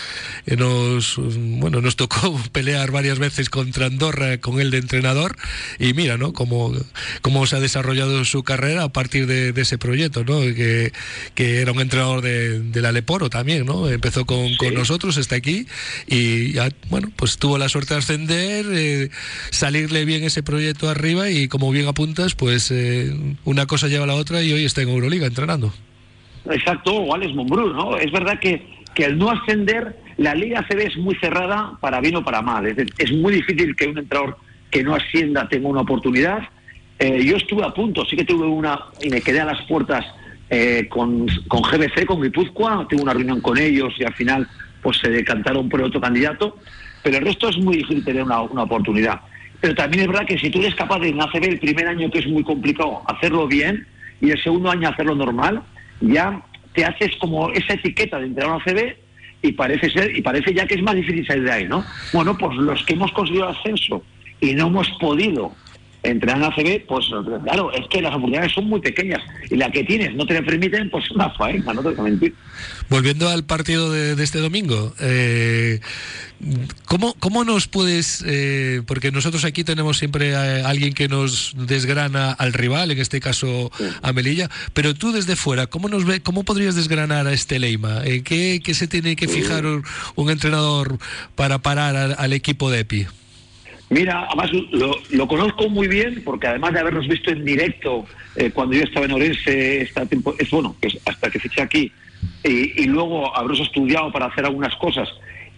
eh, 0.45 0.55
nos, 0.55 1.17
bueno, 1.17 1.81
nos 1.81 1.97
tocó 1.97 2.41
pelear 2.53 2.91
varias 2.91 3.19
veces 3.19 3.49
contra 3.49 3.87
Andorra 3.87 4.37
con 4.37 4.61
él 4.61 4.71
de 4.71 4.77
entrenador 4.77 5.35
y 5.77 5.93
mira, 5.93 6.17
¿no? 6.17 6.31
Cómo, 6.31 6.73
cómo 7.21 7.45
se 7.47 7.57
ha 7.57 7.59
desarrollado 7.59 8.23
su 8.23 8.43
carrera 8.43 8.83
a 8.83 8.93
partir 8.93 9.27
de, 9.27 9.51
de 9.51 9.61
ese 9.61 9.77
proyecto, 9.77 10.23
¿no? 10.23 10.39
Que, 10.39 10.93
que 11.35 11.61
era 11.61 11.73
un 11.73 11.81
entrenador 11.81 12.21
de, 12.21 12.59
de 12.59 12.81
la 12.81 12.93
Leporo 12.93 13.29
también, 13.29 13.65
¿no? 13.65 13.89
Empezó 13.89 14.25
con, 14.25 14.55
con 14.55 14.73
nosotros, 14.73 15.17
está 15.17 15.35
aquí 15.35 15.67
y 16.07 16.53
ya, 16.53 16.69
bueno, 16.89 17.11
pues 17.15 17.37
tuvo 17.37 17.57
la 17.57 17.67
suerte 17.67 17.93
de 17.93 17.99
ascender, 17.99 18.65
eh, 18.71 19.09
salirle 19.51 20.05
bien 20.05 20.23
ese 20.23 20.43
proyecto 20.43 20.89
arriba 20.89 21.29
y 21.29 21.49
como 21.49 21.71
bien 21.71 21.87
apuntas, 21.87 22.35
pues 22.35 22.71
eh, 22.71 23.13
una 23.43 23.65
cosa 23.65 23.87
lleva 23.89 24.05
a 24.05 24.07
la 24.07 24.12
otra 24.15 24.41
y 24.41 24.51
hoy 24.51 24.65
está 24.65 24.81
en 24.81 24.89
Euroliga 24.89 25.27
entrenando. 25.27 25.71
Exacto, 26.49 26.93
o 26.93 27.13
Alex 27.13 27.33
Mumbrú, 27.33 27.73
¿no? 27.73 27.97
Es 27.97 28.11
verdad 28.11 28.39
que, 28.39 28.65
que 28.93 29.05
al 29.05 29.17
no 29.17 29.31
ascender, 29.31 29.97
la 30.17 30.35
Liga 30.35 30.65
CB 30.67 30.79
es 30.87 30.97
muy 30.97 31.15
cerrada 31.15 31.77
para 31.79 32.01
bien 32.01 32.15
o 32.17 32.23
para 32.23 32.41
mal. 32.41 32.65
Es, 32.65 32.77
es 32.97 33.11
muy 33.11 33.33
difícil 33.33 33.75
que 33.75 33.87
un 33.87 33.97
entrenador 33.97 34.37
que 34.69 34.83
no 34.83 34.95
ascienda 34.95 35.47
tenga 35.47 35.69
una 35.69 35.81
oportunidad. 35.81 36.39
Eh, 36.99 37.23
yo 37.23 37.37
estuve 37.37 37.63
a 37.63 37.73
punto, 37.73 38.05
sí 38.05 38.15
que 38.15 38.25
tuve 38.25 38.45
una, 38.45 38.79
y 39.01 39.09
me 39.09 39.21
quedé 39.21 39.41
a 39.41 39.45
las 39.45 39.61
puertas 39.63 40.05
eh, 40.49 40.87
con, 40.89 41.27
con 41.47 41.61
GBC, 41.61 42.05
con 42.05 42.21
Guipúzcoa, 42.21 42.87
tuve 42.89 43.01
una 43.01 43.13
reunión 43.13 43.39
con 43.41 43.57
ellos 43.57 43.93
y 43.97 44.03
al 44.03 44.13
final 44.13 44.47
pues 44.81 44.97
se 44.97 45.09
decantaron 45.09 45.69
por 45.69 45.81
otro 45.81 46.01
candidato, 46.01 46.57
pero 47.01 47.17
el 47.17 47.25
resto 47.25 47.49
es 47.49 47.57
muy 47.57 47.77
difícil 47.77 48.03
tener 48.03 48.23
una, 48.23 48.41
una 48.41 48.63
oportunidad. 48.63 49.21
Pero 49.61 49.75
también 49.75 50.03
es 50.03 50.07
verdad 50.07 50.25
que 50.25 50.37
si 50.37 50.49
tú 50.49 50.59
eres 50.59 50.75
capaz 50.75 50.99
de 50.99 51.09
en 51.09 51.21
ACB 51.21 51.43
el 51.45 51.59
primer 51.59 51.87
año, 51.87 52.11
que 52.11 52.19
es 52.19 52.27
muy 52.27 52.43
complicado, 52.43 53.01
hacerlo 53.07 53.47
bien, 53.47 53.87
y 54.23 54.31
el 54.31 54.41
segundo 54.41 54.71
año 54.71 54.87
hacerlo 54.87 55.15
normal, 55.15 55.61
ya 55.99 56.41
te 56.73 56.85
haces 56.85 57.11
como 57.19 57.51
esa 57.51 57.73
etiqueta 57.73 58.17
de 58.17 58.27
entrar 58.27 58.49
a 58.49 58.55
una 58.55 58.63
CB 58.63 58.95
y 59.41 59.51
parece 59.51 59.89
ser 59.89 60.17
y 60.17 60.21
parece 60.21 60.53
ya 60.53 60.65
que 60.65 60.75
es 60.75 60.81
más 60.81 60.95
difícil 60.95 61.27
salir 61.27 61.43
de 61.43 61.51
ahí, 61.51 61.67
¿no? 61.67 61.83
Bueno, 62.13 62.37
pues 62.37 62.55
los 62.55 62.81
que 62.85 62.93
hemos 62.93 63.11
conseguido 63.11 63.49
ascenso 63.49 64.01
y 64.39 64.53
no 64.53 64.67
hemos 64.67 64.89
podido 64.91 65.53
entrenar 66.03 66.37
en 66.37 66.43
ACB, 66.43 66.85
pues 66.85 67.05
claro, 67.43 67.71
es 67.73 67.85
que 67.89 68.01
las 68.01 68.11
oportunidades 68.11 68.53
son 68.53 68.65
muy 68.65 68.79
pequeñas 68.79 69.21
y 69.49 69.55
la 69.55 69.69
que 69.69 69.83
tienes 69.83 70.15
no 70.15 70.25
te 70.25 70.35
la 70.35 70.41
permiten, 70.41 70.89
pues 70.89 71.09
una 71.11 71.29
faena, 71.31 71.73
no 71.73 71.81
te 71.81 71.89
voy 71.89 71.99
a 71.99 72.03
mentir. 72.03 72.33
Volviendo 72.89 73.29
al 73.29 73.45
partido 73.45 73.91
de, 73.91 74.15
de 74.15 74.23
este 74.23 74.39
domingo, 74.39 74.93
eh, 75.01 75.81
¿cómo, 76.85 77.13
¿cómo 77.19 77.43
nos 77.43 77.67
puedes, 77.67 78.23
eh, 78.27 78.81
porque 78.85 79.11
nosotros 79.11 79.45
aquí 79.45 79.63
tenemos 79.63 79.97
siempre 79.97 80.35
a 80.35 80.67
alguien 80.67 80.93
que 80.93 81.07
nos 81.07 81.53
desgrana 81.55 82.31
al 82.31 82.53
rival, 82.53 82.91
en 82.91 82.99
este 82.99 83.19
caso 83.19 83.71
a 84.01 84.13
Melilla, 84.13 84.49
pero 84.73 84.93
tú 84.93 85.11
desde 85.11 85.35
fuera, 85.35 85.67
¿cómo, 85.67 85.89
nos 85.89 86.05
ve, 86.05 86.21
cómo 86.21 86.43
podrías 86.43 86.75
desgranar 86.75 87.27
a 87.27 87.33
este 87.33 87.59
Leima? 87.59 88.01
¿En 88.05 88.23
qué, 88.23 88.61
qué 88.63 88.73
se 88.73 88.87
tiene 88.87 89.15
que 89.15 89.27
fijar 89.27 89.65
un, 89.65 89.83
un 90.15 90.29
entrenador 90.29 90.97
para 91.35 91.59
parar 91.59 91.95
al, 91.95 92.15
al 92.17 92.33
equipo 92.33 92.69
de 92.71 92.79
EPI? 92.79 93.07
Mira, 93.89 94.25
además 94.27 94.49
lo, 94.71 94.95
lo 95.11 95.27
conozco 95.27 95.69
muy 95.69 95.87
bien 95.87 96.23
porque 96.25 96.47
además 96.47 96.73
de 96.73 96.79
habernos 96.79 97.07
visto 97.07 97.29
en 97.29 97.45
directo 97.45 98.05
eh, 98.35 98.49
cuando 98.51 98.75
yo 98.75 98.83
estaba 98.83 99.05
en 99.05 99.11
Orense 99.11 99.81
esta 99.81 100.05
tempo- 100.07 100.33
es 100.39 100.49
bueno, 100.49 100.75
hasta 101.05 101.29
que 101.29 101.39
fiché 101.39 101.61
aquí 101.61 101.91
y, 102.43 102.81
y 102.81 102.85
luego 102.85 103.35
habremos 103.37 103.59
estudiado 103.67 104.11
para 104.11 104.25
hacer 104.27 104.45
algunas 104.45 104.73
cosas 104.77 105.07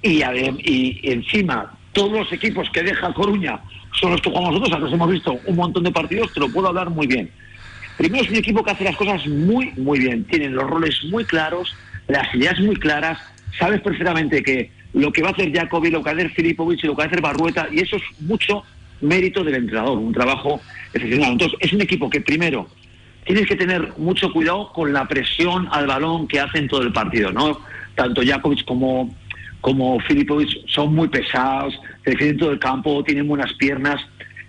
y, 0.05 0.21
ade- 0.21 0.55
y 0.63 0.99
encima 1.11 1.75
todos 1.91 2.11
los 2.11 2.31
equipos 2.33 2.69
que 2.71 2.83
deja 2.83 3.13
Coruña 3.13 3.59
son 3.99 4.11
los 4.11 4.21
que 4.21 4.29
jugamos 4.29 4.53
nosotros, 4.53 4.73
a 4.73 4.79
los 4.79 4.93
hemos 4.93 5.09
visto 5.09 5.39
un 5.45 5.55
montón 5.55 5.83
de 5.83 5.91
partidos, 5.91 6.33
te 6.33 6.39
lo 6.39 6.49
puedo 6.49 6.67
hablar 6.67 6.89
muy 6.89 7.07
bien. 7.07 7.29
Primero 7.97 8.23
es 8.25 8.29
un 8.29 8.35
equipo 8.35 8.63
que 8.63 8.71
hace 8.71 8.83
las 8.83 8.97
cosas 8.97 9.25
muy, 9.25 9.71
muy 9.77 9.99
bien. 9.99 10.25
Tienen 10.25 10.53
los 10.53 10.69
roles 10.69 11.01
muy 11.05 11.23
claros, 11.23 11.73
las 12.07 12.33
ideas 12.35 12.59
muy 12.59 12.75
claras. 12.75 13.17
Sabes 13.57 13.79
perfectamente 13.79 14.43
que 14.43 14.69
lo 14.93 15.13
que 15.13 15.21
va 15.21 15.29
a 15.29 15.31
hacer 15.31 15.53
Jacobi, 15.53 15.89
lo 15.91 15.99
que 16.03 16.05
va 16.05 16.11
a 16.11 16.13
hacer 16.15 16.31
Filipovic 16.31 16.83
y 16.83 16.87
lo 16.87 16.93
que 16.93 16.97
va 16.97 17.03
a 17.05 17.07
hacer 17.07 17.21
Barrueta, 17.21 17.67
y 17.71 17.79
eso 17.79 17.95
es 17.95 18.03
mucho 18.19 18.63
mérito 18.99 19.43
del 19.45 19.55
entrenador, 19.55 19.97
un 19.97 20.13
trabajo 20.13 20.59
excepcional. 20.93 21.31
Entonces, 21.31 21.57
es 21.61 21.71
un 21.71 21.81
equipo 21.81 22.09
que 22.09 22.19
primero 22.19 22.67
tienes 23.25 23.47
que 23.47 23.55
tener 23.55 23.93
mucho 23.97 24.31
cuidado 24.31 24.71
con 24.73 24.91
la 24.91 25.07
presión 25.07 25.67
al 25.71 25.87
balón 25.87 26.27
que 26.27 26.39
hacen 26.41 26.67
todo 26.67 26.81
el 26.81 26.91
partido, 26.91 27.31
¿no? 27.31 27.59
Tanto 27.95 28.21
Jakovic 28.23 28.65
como, 28.65 29.15
como 29.65 29.99
Filipovic 30.01 30.67
son 30.67 30.93
muy 30.93 31.07
pesados, 31.07 31.73
se 32.03 32.11
defienden 32.11 32.37
todo 32.37 32.51
el 32.51 32.59
campo, 32.59 33.03
tienen 33.03 33.27
buenas 33.27 33.51
piernas. 33.53 33.99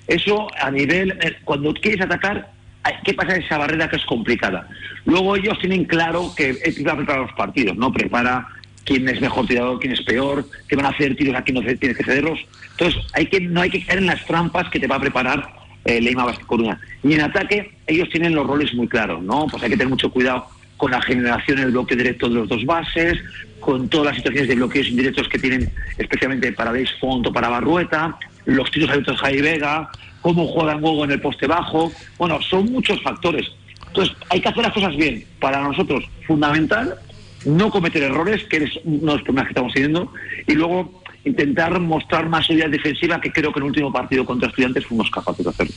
Eso 0.07 0.46
a 0.61 0.70
nivel, 0.70 1.12
eh, 1.22 1.37
cuando 1.42 1.72
quieres 1.72 2.02
atacar, 2.02 2.52
hay 2.83 2.92
que 3.02 3.14
pasar 3.14 3.38
esa 3.38 3.57
barrera 3.57 3.88
que 3.88 3.96
es 3.96 4.05
complicada. 4.05 4.68
Luego 5.07 5.35
ellos 5.35 5.59
tienen 5.59 5.87
claro 5.87 6.35
que 6.37 6.52
va 6.87 6.92
a 6.92 6.96
preparar 6.98 7.22
los 7.22 7.33
partidos, 7.33 7.74
¿no? 7.79 7.90
Prepara 7.90 8.46
quién 8.85 9.09
es 9.09 9.18
mejor 9.22 9.46
tirador, 9.46 9.81
quién 9.81 9.94
es 9.94 10.02
peor, 10.02 10.44
que 10.68 10.76
van 10.76 10.85
a 10.85 10.90
hacer 10.90 11.16
tiros 11.16 11.35
aquí, 11.35 11.50
no 11.50 11.62
se- 11.62 11.76
tienes 11.79 11.96
que 11.96 12.05
cederlos. 12.05 12.38
Entonces, 12.72 13.02
hay 13.14 13.24
que, 13.24 13.40
no 13.40 13.62
hay 13.62 13.70
que 13.70 13.83
caer 13.87 14.00
en 14.00 14.07
las 14.09 14.22
trampas 14.26 14.68
que 14.68 14.79
te 14.79 14.87
va 14.87 14.96
a 14.96 15.00
preparar 15.00 15.48
eh, 15.87 15.98
Leima 15.98 16.26
Vázquez 16.26 16.44
Coruña. 16.44 16.79
Y 17.02 17.14
en 17.14 17.22
ataque, 17.22 17.72
ellos 17.87 18.11
tienen 18.11 18.35
los 18.35 18.46
roles 18.46 18.74
muy 18.74 18.87
claros, 18.87 19.22
¿no? 19.22 19.46
Pues 19.50 19.62
hay 19.62 19.70
que 19.70 19.76
tener 19.79 19.88
mucho 19.88 20.11
cuidado 20.11 20.46
con 20.77 20.91
la 20.91 21.01
generación 21.01 21.59
del 21.59 21.71
bloque 21.71 21.97
directo 21.97 22.29
de 22.29 22.35
los 22.35 22.49
dos 22.49 22.65
bases, 22.65 23.19
con 23.61 23.89
todas 23.89 24.07
las 24.07 24.17
situaciones 24.17 24.49
de 24.49 24.55
bloqueos 24.55 24.89
indirectos 24.89 25.29
que 25.29 25.39
tienen, 25.39 25.73
especialmente 25.99 26.53
para 26.53 26.73
Deis 26.73 26.91
Font 27.01 27.27
o 27.27 27.33
para 27.33 27.49
Barrueta, 27.49 28.17
los 28.45 28.71
tiros 28.71 28.91
abiertos 28.91 29.17
de 29.17 29.21
Javi 29.21 29.41
Vega, 29.41 29.91
cómo 30.21 30.47
juegan 30.47 30.81
luego 30.81 31.05
en 31.05 31.12
el 31.12 31.21
poste 31.21 31.47
bajo. 31.47 31.93
Bueno, 32.19 32.41
son 32.43 32.71
muchos 32.73 33.03
factores. 33.03 33.47
Entonces, 33.89 34.15
hay 34.29 34.41
que 34.41 34.49
hacer 34.49 34.62
las 34.62 34.73
cosas 34.73 34.97
bien. 34.97 35.25
Para 35.41 35.62
nosotros, 35.62 36.05
fundamental, 36.27 36.97
no 37.45 37.71
cometer 37.71 38.03
errores, 38.03 38.45
que 38.45 38.59
es 38.59 38.71
uno 38.85 39.12
de 39.12 39.19
los 39.19 39.23
problemas 39.23 39.45
que 39.45 39.53
estamos 39.53 39.73
teniendo, 39.73 40.12
y 40.47 40.53
luego 40.53 41.03
intentar 41.25 41.79
mostrar 41.81 42.29
más 42.29 42.47
solidez 42.47 42.71
defensiva, 42.71 43.21
que 43.21 43.33
creo 43.33 43.53
que 43.53 43.59
en 43.59 43.65
el 43.65 43.71
último 43.71 43.93
partido 43.93 44.25
contra 44.25 44.49
estudiantes 44.49 44.87
fuimos 44.87 45.11
capaces 45.11 45.45
de 45.45 45.51
hacerlo. 45.51 45.75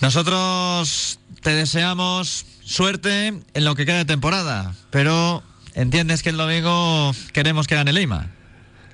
Nosotros 0.00 1.18
te 1.42 1.50
deseamos 1.50 2.46
suerte 2.64 3.28
en 3.54 3.64
lo 3.64 3.74
que 3.74 3.86
queda 3.86 3.98
de 3.98 4.04
temporada, 4.04 4.74
pero 4.90 5.42
entiendes 5.74 6.22
que 6.22 6.30
el 6.30 6.36
domingo 6.36 7.12
queremos 7.32 7.66
que 7.66 7.74
gane 7.74 7.92
Leima. 7.92 8.26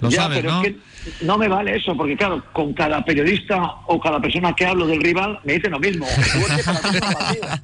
Lo 0.01 0.11
Ya, 0.11 0.23
sabes, 0.23 0.39
pero 0.41 0.53
¿no? 0.53 0.63
es 0.63 0.69
que 0.69 0.79
no 1.25 1.37
me 1.39 1.49
vale 1.49 1.77
eso, 1.77 1.97
porque 1.97 2.17
claro, 2.17 2.43
con 2.53 2.73
cada 2.73 3.05
periodista 3.05 3.61
o 3.87 4.01
cada 4.01 4.21
persona 4.21 4.55
que 4.55 4.67
hablo 4.67 4.87
del 4.87 5.03
rival 5.03 5.39
me 5.45 5.55
dicen 5.55 5.73
lo 5.73 5.79
mismo. 5.79 6.07
Para 6.65 7.61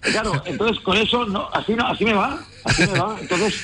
Claro, 0.00 0.42
entonces 0.46 0.80
con 0.82 0.96
eso 0.96 1.26
no, 1.26 1.48
así 1.52 1.74
no, 1.74 1.86
así 1.86 2.04
me 2.04 2.12
va, 2.14 2.38
así 2.64 2.82
me 2.86 2.98
va. 2.98 3.16
Entonces, 3.20 3.60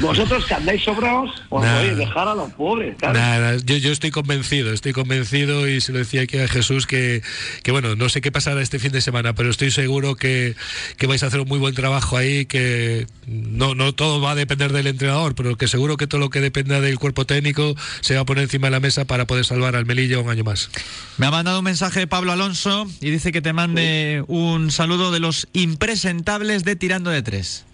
Vosotros 0.00 0.46
que 0.46 0.54
andáis 0.54 0.82
sobrados, 0.82 1.30
pues 1.48 1.64
Nada. 1.64 1.80
oye, 1.80 1.94
dejar 1.94 2.28
a 2.28 2.34
los 2.34 2.50
pobres, 2.52 2.96
claro. 2.98 3.18
Nada, 3.18 3.56
yo, 3.64 3.76
yo 3.76 3.92
estoy 3.92 4.10
convencido, 4.10 4.72
estoy 4.72 4.92
convencido 4.92 5.68
y 5.68 5.80
se 5.80 5.92
lo 5.92 5.98
decía 5.98 6.22
aquí 6.22 6.38
a 6.38 6.48
Jesús 6.48 6.86
que, 6.86 7.22
que 7.62 7.72
bueno, 7.72 7.94
no 7.94 8.08
sé 8.08 8.20
qué 8.20 8.32
pasará 8.32 8.62
este 8.62 8.78
fin 8.78 8.92
de 8.92 9.00
semana, 9.00 9.34
pero 9.34 9.50
estoy 9.50 9.70
seguro 9.70 10.16
que, 10.16 10.56
que 10.96 11.06
vais 11.06 11.22
a 11.22 11.26
hacer 11.26 11.40
un 11.40 11.48
muy 11.48 11.58
buen 11.58 11.74
trabajo 11.74 12.16
ahí, 12.16 12.46
que 12.46 13.06
no, 13.26 13.74
no 13.74 13.94
todo 13.94 14.20
va 14.20 14.32
a 14.32 14.34
depender 14.34 14.72
del 14.72 14.86
entrenador, 14.86 15.34
pero 15.34 15.56
que 15.56 15.68
seguro 15.68 15.96
que 15.96 16.06
todo 16.06 16.20
lo 16.20 16.30
que 16.30 16.40
dependa 16.40 16.80
del 16.80 16.98
cuerpo 16.98 17.26
técnico 17.26 17.74
se 18.00 18.14
va 18.14 18.22
a 18.22 18.24
poner 18.24 18.44
encima 18.44 18.68
de 18.68 18.72
la 18.72 18.80
mesa 18.80 19.04
para 19.04 19.26
poder 19.26 19.44
salvar 19.44 19.76
al 19.76 19.86
Melilla 19.86 20.18
un 20.18 20.30
año 20.30 20.44
más. 20.44 20.70
Me 21.18 21.26
ha 21.26 21.30
mandado 21.30 21.58
un 21.58 21.64
mensaje 21.64 22.06
Pablo 22.06 22.32
Alonso 22.32 22.86
y 23.00 23.10
dice 23.10 23.32
que 23.32 23.42
te 23.42 23.52
mande 23.52 24.24
un 24.26 24.70
saludo 24.70 25.12
de 25.12 25.20
los 25.20 25.48
impresentables 25.52 26.64
de 26.64 26.76
Tirando 26.76 27.10
de 27.10 27.22
Tres. 27.22 27.64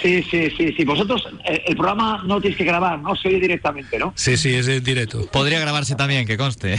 Sí, 0.00 0.22
sí, 0.30 0.50
sí, 0.56 0.74
sí. 0.76 0.84
Vosotros, 0.84 1.26
eh, 1.44 1.62
el 1.66 1.76
programa 1.76 2.22
no 2.26 2.40
tienes 2.40 2.58
que 2.58 2.64
grabar, 2.64 2.98
no 2.98 3.16
se 3.16 3.28
oye 3.28 3.40
directamente, 3.40 3.98
¿no? 3.98 4.12
Sí, 4.14 4.36
sí, 4.36 4.54
es 4.54 4.68
en 4.68 4.84
directo. 4.84 5.26
Podría 5.30 5.58
grabarse 5.58 5.94
también, 5.94 6.26
que 6.26 6.36
conste. 6.36 6.78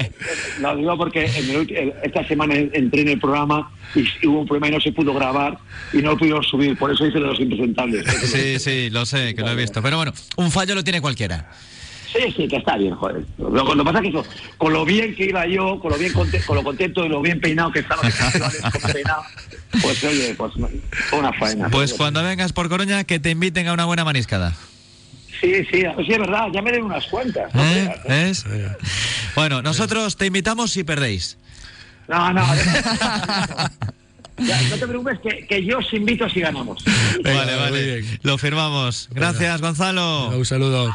Lo 0.60 0.76
digo 0.76 0.96
porque 0.96 1.24
en 1.24 1.50
el 1.50 1.94
esta 2.02 2.26
semana 2.26 2.54
entré 2.54 3.02
en 3.02 3.08
el 3.08 3.20
programa 3.20 3.70
y 3.94 4.26
hubo 4.26 4.40
un 4.40 4.46
problema 4.46 4.68
y 4.68 4.70
no 4.72 4.80
se 4.80 4.92
pudo 4.92 5.14
grabar 5.14 5.58
y 5.92 5.98
no 5.98 6.14
lo 6.14 6.42
subir, 6.42 6.76
por 6.76 6.92
eso 6.92 7.06
hice 7.06 7.18
de 7.18 7.26
los 7.26 7.40
impresentables. 7.40 8.04
sí, 8.24 8.58
sí, 8.58 8.90
lo 8.90 9.06
sé, 9.06 9.34
que 9.34 9.42
lo 9.42 9.50
he 9.50 9.56
visto. 9.56 9.82
Pero 9.82 9.96
bueno, 9.96 10.12
un 10.36 10.50
fallo 10.50 10.74
lo 10.74 10.84
tiene 10.84 11.00
cualquiera. 11.00 11.50
Sí, 12.12 12.32
sí, 12.36 12.48
que 12.48 12.56
está 12.56 12.76
bien, 12.76 12.94
joder. 12.96 13.24
Lo, 13.38 13.50
lo 13.50 13.76
que 13.76 13.84
pasa 13.84 13.98
es 13.98 14.02
que 14.02 14.08
eso, 14.08 14.24
con 14.58 14.72
lo 14.72 14.84
bien 14.84 15.14
que 15.14 15.26
iba 15.26 15.46
yo, 15.46 15.78
con 15.78 15.92
lo 15.92 15.98
bien 15.98 16.12
conte- 16.12 16.44
con 16.44 16.56
lo 16.56 16.64
contento 16.64 17.04
y 17.04 17.08
lo 17.08 17.20
bien 17.22 17.40
peinado 17.40 17.70
que 17.70 17.78
estaba, 17.80 18.02
que 18.82 18.92
peinado, 18.92 19.22
pues 19.80 20.02
oye, 20.04 20.34
pues 20.36 20.52
fue 21.08 21.18
una 21.20 21.32
faena. 21.32 21.68
Pues 21.70 21.94
cuando 21.94 22.22
vengas 22.22 22.52
por 22.52 22.68
Coruña, 22.68 23.04
que 23.04 23.20
te 23.20 23.30
inviten 23.30 23.68
a 23.68 23.72
una 23.74 23.84
buena 23.84 24.04
maniscada. 24.04 24.54
Sí, 25.40 25.54
sí, 25.70 25.82
si 26.04 26.12
es 26.12 26.18
verdad, 26.18 26.48
ya 26.52 26.60
me 26.62 26.72
den 26.72 26.82
unas 26.82 27.06
cuantas. 27.06 27.54
No, 27.54 27.62
¿Eh? 27.62 27.84
¿eh? 27.84 28.00
¿Ves? 28.08 28.44
Bueno, 29.34 29.62
nosotros 29.62 30.16
te 30.16 30.26
invitamos 30.26 30.72
si 30.72 30.82
perdéis. 30.84 31.38
no, 32.08 32.32
no, 32.32 32.42
ya, 34.40 34.60
no 34.62 34.76
te 34.76 34.86
preocupes 34.86 35.18
que, 35.20 35.46
que 35.46 35.64
yo 35.64 35.78
os 35.78 35.92
invito 35.92 36.28
si 36.28 36.40
ganamos. 36.40 36.84
Venga, 37.22 37.40
vale, 37.40 37.56
vale. 37.56 38.00
bien. 38.00 38.18
Lo 38.22 38.38
firmamos. 38.38 39.08
Gracias, 39.12 39.60
Gonzalo. 39.60 40.28
Un 40.30 40.44
saludo. 40.44 40.94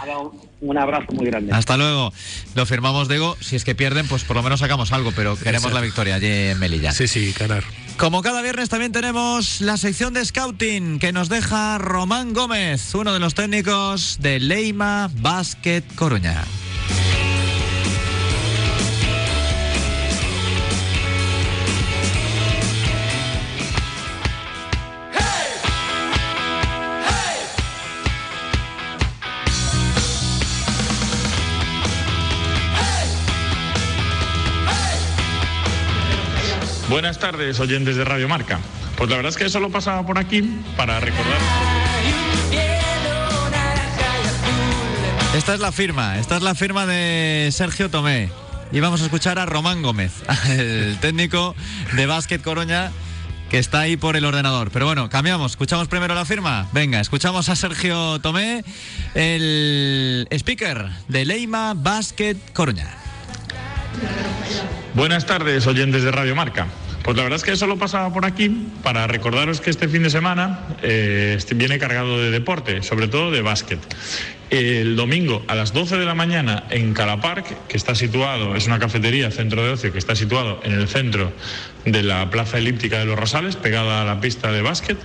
Un 0.62 0.77
abrazo 0.77 1.12
muy 1.13 1.27
grande. 1.27 1.53
Hasta 1.53 1.77
luego. 1.77 2.12
Lo 2.55 2.65
firmamos, 2.65 3.08
Diego. 3.08 3.38
Si 3.39 3.55
es 3.55 3.63
que 3.63 3.75
pierden, 3.75 4.08
pues 4.08 4.23
por 4.23 4.36
lo 4.36 4.43
menos 4.43 4.60
sacamos 4.60 4.91
algo, 4.91 5.12
pero 5.15 5.38
queremos 5.38 5.71
la 5.73 5.81
victoria 5.81 6.15
allí 6.15 6.27
en 6.27 6.60
Melilla. 6.60 6.91
Sí, 6.91 7.08
sí, 7.08 7.34
ganar. 7.38 7.63
Como 7.97 8.21
cada 8.21 8.41
viernes 8.41 8.67
también 8.69 8.91
tenemos 8.91 9.62
la 9.62 9.77
sección 9.77 10.13
de 10.13 10.25
scouting 10.25 10.99
que 10.99 11.13
nos 11.13 11.29
deja 11.29 11.77
Román 11.77 12.34
Gómez, 12.34 12.93
uno 12.93 13.13
de 13.13 13.19
los 13.19 13.36
técnicos 13.36 14.17
de 14.19 14.39
Leima 14.39 15.10
Basket 15.21 15.84
Coruña. 15.95 16.43
Buenas 37.06 37.20
tardes, 37.20 37.60
oyentes 37.60 37.98
de 37.98 38.04
Radio 38.04 38.28
Marca. 38.28 38.60
Pues 38.98 39.08
la 39.12 39.18
verdad 39.18 39.30
es 39.30 39.38
que 39.38 39.48
solo 39.48 39.70
pasaba 39.70 40.04
por 40.04 40.18
aquí 40.18 40.41
para 40.76 41.00
recordar. 41.00 41.38
Esta 45.36 45.54
es 45.54 45.60
la 45.60 45.72
firma, 45.72 46.18
esta 46.18 46.38
es 46.38 46.41
la 46.41 46.56
firma 46.56 46.88
de 46.88 47.50
Sergio 47.52 47.91
Tomé. 47.91 48.32
Y 48.72 48.80
vamos 48.80 49.04
a 49.04 49.06
escuchar 49.06 49.38
a 49.38 49.46
Román 49.46 49.84
Gómez, 49.84 50.24
el 50.50 50.98
técnico 51.00 51.56
de 51.96 52.08
Básquet 52.08 52.41
Coruña, 52.41 52.91
que 53.52 53.60
está 53.60 53.82
ahí 53.82 53.98
por 53.98 54.15
el 54.15 54.26
ordenador. 54.26 54.72
Pero 54.72 54.88
bueno, 54.88 55.08
cambiamos, 55.08 55.52
escuchamos 55.52 55.88
primero 55.88 56.15
la 56.15 56.26
firma. 56.26 56.68
Venga, 56.72 57.00
escuchamos 57.00 57.50
a 57.50 57.56
Sergio 57.56 58.18
Tomé, 58.18 58.65
el 59.13 60.28
speaker 60.32 60.89
de 61.08 61.26
Leima 61.26 61.76
Básquet 61.76 62.52
Coruña. 62.52 62.98
Buenas 64.96 65.28
tardes, 65.28 65.68
oyentes 65.68 66.02
de 66.02 66.10
Radio 66.10 66.36
Marca. 66.36 66.68
Pues 67.06 67.15
la 67.18 67.22
verdad 67.22 67.38
es 67.38 67.44
que 67.44 67.56
solo 67.56 67.78
pasaba 67.78 68.12
por 68.12 68.26
aquí 68.26 68.50
para 68.82 69.06
recordaros 69.06 69.62
que 69.62 69.70
este 69.70 69.88
fin 69.88 70.02
de 70.02 70.10
semana 70.10 70.62
eh, 70.82 71.38
viene 71.56 71.78
cargado 71.78 72.20
de 72.20 72.32
deporte, 72.32 72.82
sobre 72.82 73.08
todo 73.08 73.30
de 73.30 73.44
básquet. 73.44 73.80
El 74.51 74.95
domingo 74.95 75.43
a 75.47 75.55
las 75.55 75.73
12 75.73 75.97
de 75.97 76.05
la 76.05 76.13
mañana 76.13 76.65
en 76.69 76.93
Calapark, 76.93 77.67
que 77.67 77.77
está 77.77 77.95
situado, 77.95 78.55
es 78.55 78.67
una 78.67 78.77
cafetería, 78.77 79.31
centro 79.31 79.63
de 79.63 79.71
ocio, 79.71 79.91
que 79.91 79.97
está 79.97 80.15
situado 80.15 80.60
en 80.63 80.73
el 80.73 80.88
centro 80.88 81.34
de 81.86 82.03
la 82.03 82.29
Plaza 82.29 82.58
Elíptica 82.58 82.99
de 82.99 83.05
los 83.05 83.17
Rosales, 83.17 83.55
pegada 83.55 84.01
a 84.01 84.05
la 84.05 84.19
pista 84.19 84.51
de 84.51 84.62
básquet, 84.62 84.97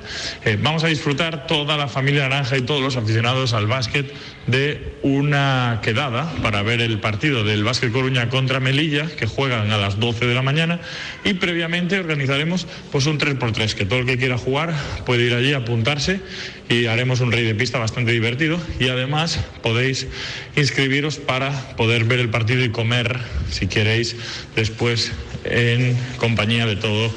eh, 0.45 0.59
vamos 0.61 0.85
a 0.85 0.89
disfrutar 0.89 1.47
toda 1.47 1.77
la 1.77 1.89
familia 1.89 2.29
naranja 2.29 2.57
y 2.57 2.63
todos 2.63 2.83
los 2.83 2.97
aficionados 2.97 3.53
al 3.53 3.67
básquet 3.67 4.13
de 4.47 4.95
una 5.03 5.81
quedada 5.83 6.33
para 6.43 6.63
ver 6.63 6.81
el 6.81 6.99
partido 6.99 7.45
del 7.45 7.65
Básquet 7.65 7.93
Coruña 7.93 8.29
contra 8.29 8.61
Melilla, 8.61 9.07
que 9.07 9.27
juegan 9.27 9.71
a 9.71 9.79
las 9.79 10.01
12 10.01 10.27
de 10.27 10.35
la 10.35 10.43
mañana, 10.43 10.81
y 11.25 11.35
previamente 11.35 11.99
organizaremos 11.99 12.67
pues 12.91 13.07
un 13.07 13.19
3x3, 13.19 13.75
que 13.75 13.85
todo 13.85 14.01
el 14.01 14.07
que 14.07 14.19
quiera 14.19 14.39
jugar 14.39 14.75
puede 15.05 15.25
ir 15.25 15.35
allí 15.35 15.53
apuntarse 15.53 16.21
y 16.69 16.87
haremos 16.87 17.21
un 17.21 17.33
rey 17.33 17.45
de 17.45 17.55
pista 17.55 17.79
bastante 17.79 18.13
divertido. 18.13 18.59
Y 18.79 18.89
además 18.89 19.30
podéis 19.63 20.07
inscribiros 20.57 21.19
para 21.19 21.51
poder 21.77 22.05
ver 22.05 22.21
el 22.21 22.31
partido 22.31 22.65
y 22.65 22.71
comer, 22.71 23.19
si 23.51 23.67
queréis, 23.67 24.17
después 24.57 25.13
en 25.45 25.97
compañía 26.19 26.67
de 26.67 26.77
todo 26.77 27.11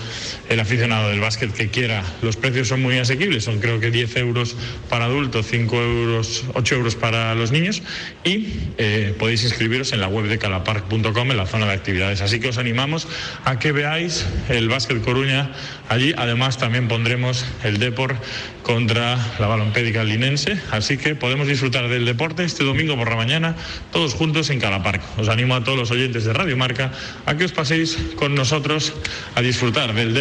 el 0.49 0.59
aficionado 0.59 1.09
del 1.09 1.19
básquet 1.19 1.51
que 1.53 1.69
quiera. 1.69 2.03
Los 2.21 2.37
precios 2.37 2.67
son 2.67 2.81
muy 2.81 2.97
asequibles, 2.97 3.43
son 3.43 3.59
creo 3.59 3.79
que 3.79 3.91
10 3.91 4.15
euros 4.17 4.55
para 4.89 5.05
adultos, 5.05 5.47
5 5.49 5.81
euros, 5.81 6.43
8 6.53 6.75
euros 6.75 6.95
para 6.95 7.33
los 7.35 7.51
niños 7.51 7.81
y 8.23 8.47
eh, 8.77 9.15
podéis 9.17 9.43
inscribiros 9.43 9.93
en 9.93 10.01
la 10.01 10.07
web 10.07 10.27
de 10.27 10.37
calapark.com 10.37 11.31
en 11.31 11.37
la 11.37 11.45
zona 11.45 11.65
de 11.65 11.73
actividades. 11.73 12.21
Así 12.21 12.39
que 12.39 12.49
os 12.49 12.57
animamos 12.57 13.07
a 13.45 13.59
que 13.59 13.71
veáis 13.71 14.25
el 14.49 14.69
básquet 14.69 15.01
Coruña 15.01 15.51
allí. 15.89 16.13
Además 16.17 16.57
también 16.57 16.87
pondremos 16.87 17.45
el 17.63 17.79
Depor 17.79 18.15
contra 18.63 19.17
la 19.39 19.47
balompédica 19.47 20.03
linense. 20.03 20.57
Así 20.71 20.97
que 20.97 21.15
podemos 21.15 21.47
disfrutar 21.47 21.89
del 21.89 22.05
deporte 22.05 22.43
este 22.43 22.63
domingo 22.63 22.95
por 22.97 23.09
la 23.09 23.15
mañana, 23.15 23.55
todos 23.91 24.13
juntos 24.13 24.49
en 24.49 24.59
Calapark. 24.59 25.01
Os 25.17 25.29
animo 25.29 25.55
a 25.55 25.63
todos 25.63 25.77
los 25.77 25.91
oyentes 25.91 26.23
de 26.23 26.33
Radio 26.33 26.57
Marca 26.57 26.91
a 27.25 27.35
que 27.35 27.45
os 27.45 27.51
paséis 27.51 27.97
con 28.15 28.35
nosotros 28.35 28.93
a 29.35 29.41
disfrutar 29.41 29.93
del 29.93 30.13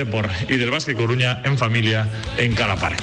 Y 0.48 0.56
del 0.56 0.70
básquet 0.70 0.96
Coruña 0.96 1.40
en 1.44 1.56
familia 1.56 2.06
en 2.36 2.54
Calapark. 2.54 3.02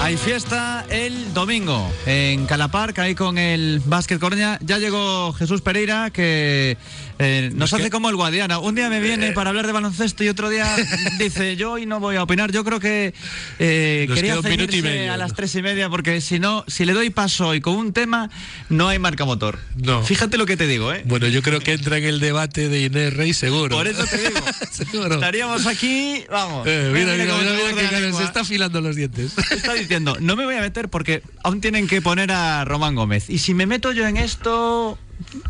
Hay 0.00 0.16
fiesta 0.16 0.86
el 0.88 1.34
domingo 1.34 1.90
en 2.06 2.46
Calaparc, 2.46 2.98
ahí 3.00 3.14
con 3.14 3.38
el 3.38 3.82
Básquet 3.84 4.20
Coruña. 4.20 4.58
Ya 4.62 4.78
llegó 4.78 5.32
Jesús 5.32 5.62
Pereira, 5.62 6.10
que 6.10 6.78
eh, 7.18 7.50
nos 7.54 7.72
hace 7.72 7.90
como 7.90 8.08
el 8.10 8.16
Guadiana. 8.16 8.58
Un 8.58 8.74
día 8.74 8.88
me 8.88 9.00
viene 9.00 9.32
para 9.32 9.50
hablar 9.50 9.66
de 9.66 9.72
baloncesto 9.72 10.24
y 10.24 10.28
otro 10.28 10.48
día 10.48 10.66
dice, 11.18 11.56
yo 11.56 11.72
hoy 11.72 11.86
no 11.86 12.00
voy 12.00 12.16
a 12.16 12.22
opinar. 12.22 12.52
Yo 12.52 12.64
creo 12.64 12.80
que 12.80 13.14
eh, 13.58 14.08
quería 14.12 14.36
y 14.36 14.42
ceñirse 14.42 15.08
a 15.08 15.16
las 15.16 15.34
tres 15.34 15.54
y 15.54 15.62
media, 15.62 15.88
porque 15.88 16.20
si 16.20 16.38
no, 16.38 16.64
si 16.66 16.84
le 16.84 16.92
doy 16.92 17.10
paso 17.10 17.48
hoy 17.48 17.60
con 17.60 17.76
un 17.76 17.92
tema, 17.92 18.30
no 18.68 18.88
hay 18.88 18.98
marca 18.98 19.24
motor. 19.24 19.58
No. 19.76 20.02
Fíjate 20.02 20.36
lo 20.36 20.46
que 20.46 20.56
te 20.56 20.66
digo, 20.66 20.92
¿eh? 20.92 21.02
Bueno, 21.06 21.28
yo 21.28 21.42
creo 21.42 21.60
que 21.60 21.72
entra 21.72 21.98
en 21.98 22.04
el 22.04 22.20
debate 22.20 22.68
de 22.68 22.82
Inés 22.82 23.14
Rey 23.14 23.32
seguro. 23.32 23.76
Por 23.76 23.86
eso 23.86 24.04
te 24.04 24.18
digo. 24.18 24.40
seguro. 24.70 25.14
Estaríamos 25.14 25.66
aquí, 25.66 26.24
vamos. 26.30 26.66
Eh, 26.66 26.90
mira, 26.92 27.12
mira, 27.12 27.34
mira, 27.38 27.72
mira 27.74 28.00
lengua. 28.00 28.20
se 28.20 28.26
está 28.26 28.40
afilando 28.40 28.80
los 28.80 28.96
dientes. 28.96 29.32
Está 29.50 29.74
diciendo, 29.74 30.16
no 30.20 30.36
me 30.36 30.44
voy 30.44 30.56
a 30.56 30.60
meter 30.60 30.88
porque 30.88 31.22
aún 31.42 31.60
tienen 31.60 31.86
que 31.86 32.02
poner 32.02 32.30
a 32.32 32.64
Román 32.64 32.94
Gómez. 32.94 33.30
Y 33.30 33.38
si 33.38 33.54
me 33.54 33.66
meto 33.66 33.92
yo 33.92 34.06
en 34.06 34.16
esto, 34.16 34.98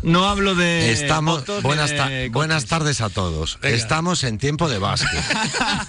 no 0.03 0.27
hablo 0.27 0.55
de. 0.55 0.91
Estamos, 0.91 1.39
fotos 1.39 1.63
buenas, 1.63 1.95
ta- 1.95 2.09
buenas 2.31 2.65
tardes 2.65 3.01
a 3.01 3.09
todos. 3.09 3.59
Venga. 3.61 3.75
Estamos 3.75 4.23
en 4.23 4.37
tiempo 4.37 4.69
de 4.69 4.79
básquet. 4.79 5.23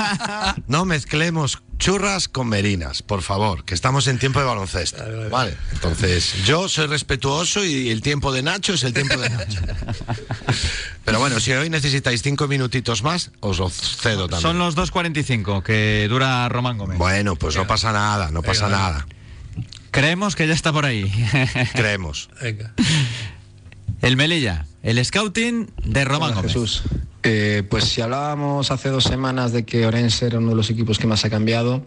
no 0.66 0.84
mezclemos 0.84 1.62
churras 1.78 2.28
con 2.28 2.48
merinas, 2.48 3.02
por 3.02 3.22
favor, 3.22 3.64
que 3.64 3.74
estamos 3.74 4.08
en 4.08 4.18
tiempo 4.18 4.40
de 4.40 4.46
baloncesto. 4.46 5.02
Vale, 5.30 5.56
entonces 5.72 6.44
yo 6.44 6.68
soy 6.68 6.86
respetuoso 6.88 7.64
y 7.64 7.90
el 7.90 8.02
tiempo 8.02 8.32
de 8.32 8.42
Nacho 8.42 8.74
es 8.74 8.82
el 8.82 8.92
tiempo 8.92 9.16
de 9.16 9.30
Nacho. 9.30 9.60
Pero 11.04 11.20
bueno, 11.20 11.40
si 11.40 11.52
hoy 11.52 11.70
necesitáis 11.70 12.22
cinco 12.22 12.48
minutitos 12.48 13.02
más, 13.02 13.30
os 13.40 13.58
lo 13.58 13.70
cedo 13.70 14.28
también. 14.28 14.42
Son 14.42 14.58
los 14.58 14.76
2.45 14.76 15.62
que 15.62 16.06
dura 16.10 16.48
Román 16.48 16.78
Gómez. 16.78 16.98
Bueno, 16.98 17.36
pues 17.36 17.56
no 17.56 17.66
pasa 17.66 17.92
nada, 17.92 18.30
no 18.30 18.42
pasa 18.42 18.66
Venga, 18.66 18.78
nada. 18.78 19.06
Creemos 19.90 20.36
que 20.36 20.46
ya 20.46 20.54
está 20.54 20.72
por 20.72 20.84
ahí. 20.84 21.10
Creemos. 21.72 22.28
Venga. 22.42 22.74
El 24.02 24.16
Melilla, 24.16 24.66
el 24.82 25.04
scouting 25.04 25.70
de 25.84 26.04
Román 26.04 26.30
Hola, 26.30 26.36
Gómez. 26.36 26.52
Jesús. 26.52 26.82
Eh, 27.22 27.62
pues 27.68 27.84
si 27.84 28.00
hablábamos 28.00 28.70
hace 28.70 28.90
dos 28.90 29.04
semanas 29.04 29.52
de 29.52 29.64
que 29.64 29.86
Orense 29.86 30.26
era 30.26 30.38
uno 30.38 30.50
de 30.50 30.56
los 30.56 30.70
equipos 30.70 30.98
que 30.98 31.06
más 31.06 31.24
ha 31.24 31.30
cambiado, 31.30 31.84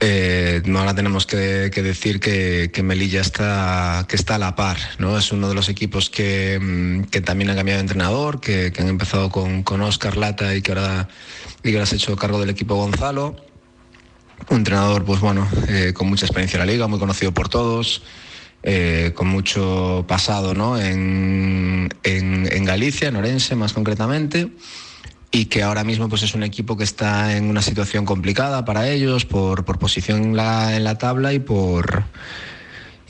eh, 0.00 0.62
ahora 0.74 0.94
tenemos 0.94 1.24
que, 1.24 1.70
que 1.72 1.82
decir 1.82 2.18
que, 2.18 2.70
que 2.72 2.82
Melilla 2.82 3.20
está, 3.20 4.04
que 4.08 4.16
está 4.16 4.34
a 4.34 4.38
la 4.38 4.56
par, 4.56 4.76
¿no? 4.98 5.16
Es 5.16 5.30
uno 5.30 5.48
de 5.48 5.54
los 5.54 5.68
equipos 5.68 6.10
que, 6.10 6.58
mm, 6.60 7.04
que 7.04 7.20
también 7.20 7.50
han 7.50 7.56
cambiado 7.56 7.78
de 7.78 7.82
entrenador, 7.82 8.40
que, 8.40 8.72
que 8.72 8.82
han 8.82 8.88
empezado 8.88 9.30
con, 9.30 9.62
con 9.62 9.80
Oscar 9.82 10.16
Lata 10.16 10.54
y 10.54 10.62
que 10.62 10.72
ahora, 10.72 11.08
y 11.62 11.70
que 11.70 11.76
ahora 11.76 11.86
se 11.86 11.94
ha 11.94 11.98
hecho 11.98 12.16
cargo 12.16 12.40
del 12.40 12.50
equipo 12.50 12.74
Gonzalo. 12.74 13.36
Un 14.50 14.58
entrenador, 14.58 15.04
pues 15.04 15.20
bueno, 15.20 15.48
eh, 15.68 15.92
con 15.94 16.08
mucha 16.08 16.26
experiencia 16.26 16.60
en 16.60 16.66
la 16.66 16.72
liga, 16.72 16.88
muy 16.88 16.98
conocido 16.98 17.32
por 17.32 17.48
todos, 17.48 18.02
eh, 18.66 19.12
con 19.14 19.28
mucho 19.28 20.06
pasado 20.08 20.54
¿no? 20.54 20.80
en, 20.80 21.90
en, 22.02 22.64
Galicia, 22.64 23.08
en 23.08 23.16
Orense 23.16 23.54
más 23.56 23.74
concretamente 23.74 24.48
y 25.30 25.44
que 25.46 25.62
ahora 25.62 25.84
mismo 25.84 26.08
pues 26.08 26.22
es 26.22 26.34
un 26.34 26.42
equipo 26.42 26.74
que 26.78 26.84
está 26.84 27.36
en 27.36 27.50
una 27.50 27.60
situación 27.60 28.06
complicada 28.06 28.64
para 28.64 28.88
ellos 28.88 29.26
por, 29.26 29.66
por 29.66 29.78
posición 29.78 30.22
en 30.22 30.36
la, 30.36 30.74
en 30.74 30.82
la 30.82 30.96
tabla 30.96 31.34
y 31.34 31.40
por 31.40 32.04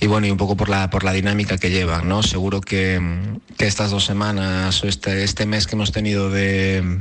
y 0.00 0.08
bueno 0.08 0.26
y 0.26 0.32
un 0.32 0.38
poco 0.38 0.56
por 0.56 0.68
la 0.68 0.90
por 0.90 1.04
la 1.04 1.12
dinámica 1.12 1.56
que 1.56 1.70
llevan 1.70 2.08
no 2.08 2.24
seguro 2.24 2.60
que, 2.60 3.00
que 3.56 3.68
estas 3.68 3.92
dos 3.92 4.04
semanas 4.04 4.82
o 4.82 4.88
este 4.88 5.22
este 5.22 5.46
mes 5.46 5.68
que 5.68 5.76
hemos 5.76 5.92
tenido 5.92 6.30
de 6.30 6.98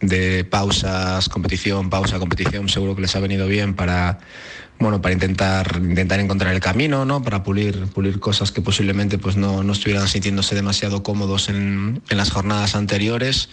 de 0.00 0.44
pausas 0.44 1.28
competición 1.28 1.88
pausa 1.88 2.18
competición 2.18 2.68
seguro 2.68 2.96
que 2.96 3.02
les 3.02 3.14
ha 3.14 3.20
venido 3.20 3.46
bien 3.46 3.74
para 3.74 4.18
bueno, 4.82 5.00
para 5.00 5.14
intentar, 5.14 5.78
intentar 5.80 6.20
encontrar 6.20 6.52
el 6.52 6.60
camino, 6.60 7.04
¿no? 7.04 7.22
Para 7.22 7.42
pulir, 7.42 7.86
pulir 7.86 8.20
cosas 8.20 8.52
que 8.52 8.60
posiblemente 8.60 9.18
pues 9.18 9.36
no, 9.36 9.62
no 9.62 9.72
estuvieran 9.72 10.08
sintiéndose 10.08 10.54
demasiado 10.54 11.02
cómodos 11.02 11.48
en, 11.48 12.02
en, 12.08 12.16
las 12.16 12.30
jornadas 12.30 12.74
anteriores. 12.74 13.48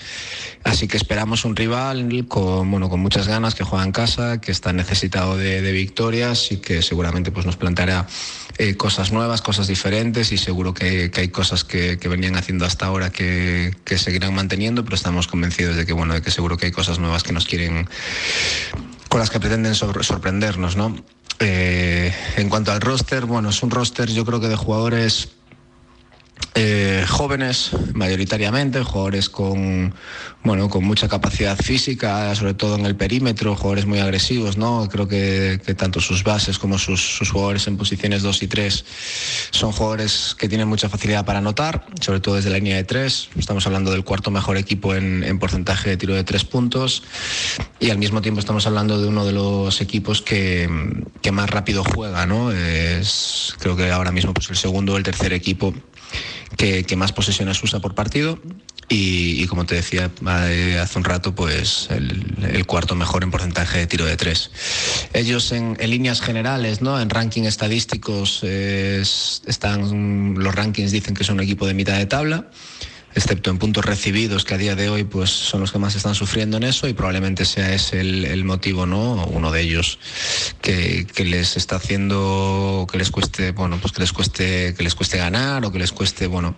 Así 0.63 0.87
que 0.87 0.97
esperamos 0.97 1.45
un 1.45 1.55
rival 1.55 2.25
con, 2.27 2.69
bueno, 2.71 2.89
con 2.89 2.99
muchas 2.99 3.27
ganas, 3.27 3.55
que 3.55 3.63
juega 3.63 3.85
en 3.85 3.91
casa, 3.91 4.41
que 4.41 4.51
está 4.51 4.73
necesitado 4.73 5.37
de, 5.37 5.69
victorias 5.71 6.51
y 6.51 6.57
que 6.57 6.81
seguramente 6.81 7.31
pues 7.31 7.45
nos 7.45 7.55
planteará 7.55 8.07
eh, 8.57 8.75
cosas 8.75 9.11
nuevas, 9.11 9.41
cosas 9.41 9.67
diferentes 9.67 10.31
y 10.31 10.37
seguro 10.37 10.73
que, 10.73 11.11
hay 11.15 11.27
cosas 11.29 11.63
que, 11.63 11.97
venían 12.09 12.35
haciendo 12.35 12.65
hasta 12.65 12.87
ahora 12.87 13.11
que, 13.11 13.75
que 13.85 13.97
seguirán 13.97 14.33
manteniendo, 14.33 14.83
pero 14.83 14.95
estamos 14.95 15.27
convencidos 15.27 15.75
de 15.75 15.85
que, 15.85 15.93
bueno, 15.93 16.15
de 16.15 16.21
que 16.21 16.31
seguro 16.31 16.57
que 16.57 16.65
hay 16.65 16.71
cosas 16.71 16.97
nuevas 16.99 17.23
que 17.23 17.33
nos 17.33 17.45
quieren 17.45 17.87
con 19.09 19.19
las 19.19 19.29
que 19.29 19.39
pretenden 19.39 19.75
sor 19.75 20.05
sorprendernos, 20.05 20.77
¿no? 20.77 20.95
Eh, 21.39 22.13
en 22.35 22.49
cuanto 22.49 22.71
al 22.71 22.81
roster, 22.81 23.25
bueno, 23.25 23.49
es 23.49 23.63
un 23.63 23.69
roster 23.71 24.09
yo 24.09 24.25
creo 24.25 24.39
que 24.39 24.49
de 24.49 24.55
jugadores 24.55 25.29
eh, 26.61 27.05
jóvenes 27.07 27.71
mayoritariamente, 27.93 28.83
jugadores 28.83 29.29
con 29.29 29.93
bueno 30.43 30.69
con 30.69 30.83
mucha 30.83 31.07
capacidad 31.07 31.57
física, 31.57 32.35
sobre 32.35 32.53
todo 32.53 32.75
en 32.75 32.85
el 32.85 32.97
perímetro, 32.97 33.55
jugadores 33.55 33.85
muy 33.85 33.99
agresivos, 33.99 34.57
¿no? 34.57 34.89
Creo 34.91 35.07
que, 35.07 35.57
tanto 35.77 36.01
sus 36.01 36.25
bases 36.25 36.59
como 36.59 36.77
sus, 36.77 37.21
jugadores 37.31 37.65
en 37.67 37.77
posiciones 37.77 38.23
2 38.23 38.43
y 38.43 38.47
3 38.47 38.85
son 39.51 39.71
jugadores 39.71 40.35
que 40.37 40.49
tienen 40.49 40.67
mucha 40.67 40.89
facilidad 40.89 41.23
para 41.23 41.39
anotar, 41.39 41.85
sobre 42.01 42.19
todo 42.19 42.35
desde 42.35 42.49
la 42.49 42.57
línea 42.57 42.75
de 42.75 42.83
3. 42.83 43.29
Estamos 43.37 43.65
hablando 43.65 43.91
del 43.91 44.03
cuarto 44.03 44.29
mejor 44.29 44.57
equipo 44.57 44.95
en, 44.95 45.23
en 45.23 45.39
porcentaje 45.39 45.89
de 45.89 45.95
tiro 45.95 46.13
de 46.13 46.25
3 46.25 46.43
puntos 46.43 47.03
y 47.79 47.89
al 47.89 47.97
mismo 47.97 48.21
tiempo 48.21 48.41
estamos 48.41 48.67
hablando 48.67 48.99
de 49.01 49.07
uno 49.07 49.23
de 49.23 49.31
los 49.31 49.79
equipos 49.79 50.21
que, 50.21 50.69
que 51.21 51.31
más 51.31 51.49
rápido 51.49 51.85
juega, 51.85 52.25
¿no? 52.25 52.51
Es 52.51 53.55
creo 53.59 53.77
que 53.77 53.91
ahora 53.91 54.11
mismo 54.11 54.33
pues 54.33 54.49
el 54.49 54.57
segundo 54.57 54.95
o 54.95 54.97
el 54.97 55.03
tercer 55.03 55.31
equipo 55.31 55.73
que, 56.57 56.95
más 56.95 57.11
posesiones 57.11 57.61
usa 57.63 57.79
por 57.79 57.95
partido 57.95 58.39
y, 58.89 59.45
como 59.47 59.65
te 59.65 59.75
decía 59.75 60.11
hace 60.81 60.97
un 60.97 61.03
rato, 61.03 61.35
pues 61.35 61.89
el, 61.91 62.65
cuarto 62.65 62.95
mejor 62.95 63.23
en 63.23 63.31
porcentaje 63.31 63.79
de 63.79 63.87
tiro 63.87 64.05
de 64.05 64.17
tres. 64.17 64.51
Ellos 65.13 65.51
en, 65.51 65.77
líneas 65.79 66.21
generales, 66.21 66.81
¿no? 66.81 66.99
En 66.99 67.09
ranking 67.09 67.43
estadísticos 67.43 68.43
es, 68.43 69.41
están 69.45 70.35
los 70.35 70.55
rankings 70.55 70.91
dicen 70.91 71.13
que 71.13 71.23
son 71.23 71.35
un 71.35 71.43
equipo 71.43 71.65
de 71.67 71.73
mitad 71.73 71.97
de 71.97 72.05
tabla 72.05 72.47
excepto 73.19 73.49
en 73.51 73.57
puntos 73.57 73.85
recibidos, 73.85 74.45
que 74.45 74.53
a 74.53 74.57
día 74.57 74.75
de 74.75 74.89
hoy 74.89 75.03
pues, 75.03 75.29
son 75.29 75.61
los 75.61 75.71
que 75.71 75.79
más 75.79 75.95
están 75.95 76.15
sufriendo 76.15 76.57
en 76.57 76.63
eso 76.63 76.87
y 76.87 76.93
probablemente 76.93 77.45
sea 77.45 77.73
ese 77.73 77.99
el, 77.99 78.43
motivo, 78.45 78.85
¿no? 78.85 79.25
Uno 79.25 79.51
de 79.51 79.61
ellos 79.61 79.99
que, 80.61 81.05
que, 81.05 81.25
les 81.25 81.57
está 81.57 81.75
haciendo 81.75 82.87
que 82.91 82.97
les 82.97 83.11
cueste, 83.11 83.51
bueno, 83.51 83.77
pues 83.79 83.91
que 83.93 84.01
les 84.01 84.13
cueste, 84.13 84.73
que 84.73 84.83
les 84.83 84.95
cueste 84.95 85.17
ganar 85.17 85.63
o 85.65 85.71
que 85.71 85.79
les 85.79 85.91
cueste, 85.91 86.27
bueno, 86.27 86.55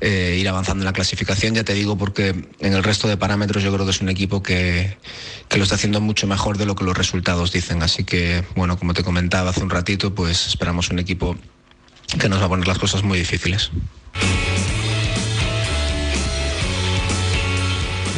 eh, 0.00 0.36
ir 0.40 0.48
avanzando 0.48 0.82
en 0.82 0.86
la 0.86 0.92
clasificación, 0.92 1.54
ya 1.54 1.64
te 1.64 1.74
digo, 1.74 1.96
porque 1.96 2.28
en 2.28 2.72
el 2.72 2.82
resto 2.82 3.06
de 3.06 3.16
parámetros 3.16 3.62
yo 3.62 3.72
creo 3.72 3.84
que 3.84 3.92
es 3.92 4.00
un 4.00 4.08
equipo 4.08 4.42
que, 4.42 4.96
que 5.48 5.58
lo 5.58 5.64
está 5.64 5.74
haciendo 5.74 6.00
mucho 6.00 6.26
mejor 6.26 6.58
de 6.58 6.66
lo 6.66 6.74
que 6.74 6.84
los 6.84 6.96
resultados 6.96 7.52
dicen. 7.52 7.82
Así 7.82 8.04
que, 8.04 8.44
bueno, 8.56 8.78
como 8.78 8.94
te 8.94 9.04
comentaba 9.04 9.50
hace 9.50 9.62
un 9.62 9.70
ratito, 9.70 10.14
pues 10.14 10.46
esperamos 10.46 10.90
un 10.90 10.98
equipo 10.98 11.36
que 12.18 12.28
nos 12.28 12.40
va 12.40 12.46
a 12.46 12.48
poner 12.48 12.66
las 12.66 12.78
cosas 12.78 13.02
muy 13.02 13.18
difíciles. 13.18 13.70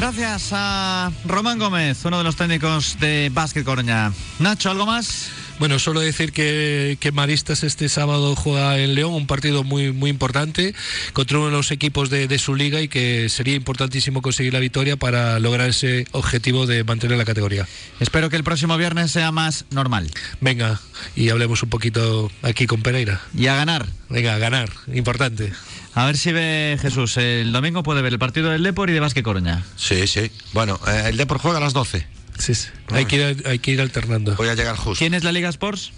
Gracias 0.03 0.49
a 0.51 1.13
Román 1.25 1.61
Gómez, 1.61 2.05
uno 2.05 2.19
de 2.19 2.25
los 2.25 2.35
técnicos 2.35 2.99
de 2.99 3.31
Básquet 3.33 3.65
Coruña. 3.65 4.13
Nacho, 4.41 4.69
¿algo 4.69 4.85
más? 4.85 5.31
Bueno, 5.61 5.79
solo 5.79 6.01
decir 6.01 6.33
que, 6.33 6.99
que, 6.99 7.13
Maristas 7.13 7.63
este 7.63 7.89
sábado 7.89 8.35
juega 8.35 8.79
en 8.79 8.97
León, 8.97 9.13
un 9.13 9.29
partido 9.29 9.63
muy, 9.63 9.93
muy 9.93 10.11
importante 10.11 10.75
contra 11.13 11.39
uno 11.39 11.47
de 11.47 11.53
los 11.53 11.71
equipos 11.71 12.11
de, 12.11 12.27
de, 12.27 12.39
su 12.41 12.57
liga 12.57 12.81
y 12.81 12.89
que 12.89 13.29
sería 13.29 13.55
importantísimo 13.55 14.23
conseguir 14.23 14.53
la 14.53 14.59
victoria 14.59 14.97
para 14.97 15.39
lograr 15.39 15.69
ese 15.69 16.09
objetivo 16.11 16.67
de 16.67 16.83
mantener 16.83 17.17
la 17.17 17.25
categoría. 17.25 17.69
Espero 18.01 18.29
que 18.29 18.35
el 18.35 18.43
próximo 18.43 18.77
viernes 18.77 19.13
sea 19.13 19.31
más 19.31 19.67
normal. 19.71 20.11
Venga, 20.41 20.81
y 21.15 21.29
hablemos 21.29 21.63
un 21.63 21.71
poquito 21.71 22.29
aquí 22.43 22.67
con 22.67 22.83
Pereira. 22.83 23.21
Y 23.39 23.47
a 23.47 23.55
ganar. 23.55 23.87
Venga, 24.09 24.35
a 24.35 24.39
ganar, 24.39 24.69
importante. 24.93 25.53
A 25.95 26.07
ver 26.07 26.17
si 26.17 26.33
ve 26.33 26.79
Jesús. 26.81 27.17
El 27.17 27.53
domingo 27.53 27.83
puede 27.83 28.03
ver 28.03 28.13
el 28.13 28.19
partido 28.19 28.51
del 28.51 28.63
Depor 28.63 28.89
y 28.91 28.93
de 28.93 29.01
Vázquez 29.01 29.23
Coruña. 29.23 29.63
Sí, 29.77 30.07
sí. 30.07 30.31
Bueno, 30.53 30.81
eh, 30.87 31.05
el 31.09 31.17
Depor 31.17 31.39
juega 31.39 31.59
a 31.59 31.61
las 31.61 31.73
12. 31.75 32.07
Sí, 32.39 32.55
sí. 32.55 32.69
Hay, 32.91 33.05
que 33.05 33.17
ir, 33.17 33.47
hay 33.47 33.59
que 33.59 33.73
ir 33.73 33.81
alternando. 33.81 34.35
Voy 34.37 34.49
a 34.49 34.55
llegar 34.55 34.77
justo. 34.77 34.99
¿Quién 34.99 35.15
es 35.15 35.23
la 35.23 35.33
Liga 35.33 35.49
Sports? 35.49 35.93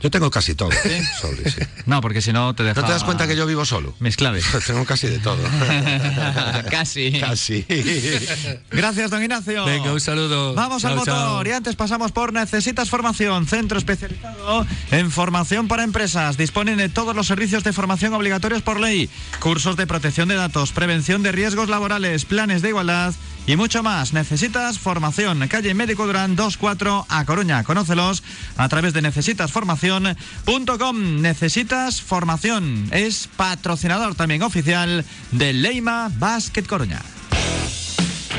Yo 0.00 0.10
tengo 0.10 0.30
casi 0.30 0.54
todo. 0.54 0.70
¿Sí? 0.70 0.90
Sobre, 1.20 1.50
sí. 1.50 1.60
No, 1.86 2.00
porque 2.00 2.22
si 2.22 2.32
no 2.32 2.54
te 2.54 2.62
deja... 2.62 2.80
¿No 2.80 2.86
te 2.86 2.92
das 2.92 3.04
cuenta 3.04 3.26
que 3.26 3.34
yo 3.34 3.46
vivo 3.46 3.64
solo? 3.64 3.94
Mis 3.98 4.16
claves. 4.16 4.44
tengo 4.66 4.84
casi 4.84 5.08
de 5.08 5.18
todo. 5.18 5.38
casi. 6.70 7.18
Casi. 7.18 7.66
Gracias, 8.70 9.10
don 9.10 9.22
Ignacio. 9.22 9.64
Venga, 9.64 9.92
un 9.92 10.00
saludo. 10.00 10.54
Vamos 10.54 10.82
chao, 10.82 10.92
al 10.92 10.96
motor. 10.98 11.14
chao. 11.14 11.46
Y 11.46 11.50
antes 11.50 11.74
pasamos 11.74 12.12
por 12.12 12.32
Necesitas 12.32 12.90
Formación, 12.90 13.46
centro 13.46 13.78
especializado 13.78 14.66
en 14.92 15.10
formación 15.10 15.66
para 15.66 15.82
empresas. 15.82 16.36
Disponen 16.36 16.78
de 16.78 16.88
todos 16.88 17.16
los 17.16 17.26
servicios 17.26 17.64
de 17.64 17.72
formación 17.72 18.14
obligatorios 18.14 18.62
por 18.62 18.78
ley, 18.78 19.10
cursos 19.40 19.76
de 19.76 19.86
protección 19.86 20.28
de 20.28 20.36
datos, 20.36 20.72
prevención 20.72 21.22
de 21.22 21.32
riesgos 21.32 21.68
laborales, 21.68 22.24
planes 22.24 22.62
de 22.62 22.68
igualdad 22.68 23.14
y 23.48 23.56
mucho 23.56 23.82
más. 23.82 24.12
Necesitas 24.12 24.78
formación. 24.78 25.48
Calle 25.48 25.74
Médico 25.74 26.06
Durán 26.06 26.36
24 26.36 27.06
a 27.08 27.24
Coruña. 27.24 27.64
Conócelos 27.64 28.22
a 28.58 28.68
través 28.68 28.92
de 28.92 29.02
necesitasformación.com. 29.02 31.22
Necesitas 31.22 32.02
formación. 32.02 32.88
Es 32.92 33.28
patrocinador 33.36 34.14
también 34.14 34.42
oficial 34.42 35.04
de 35.32 35.54
Leima 35.54 36.10
Basket 36.18 36.64
Coruña. 36.64 37.00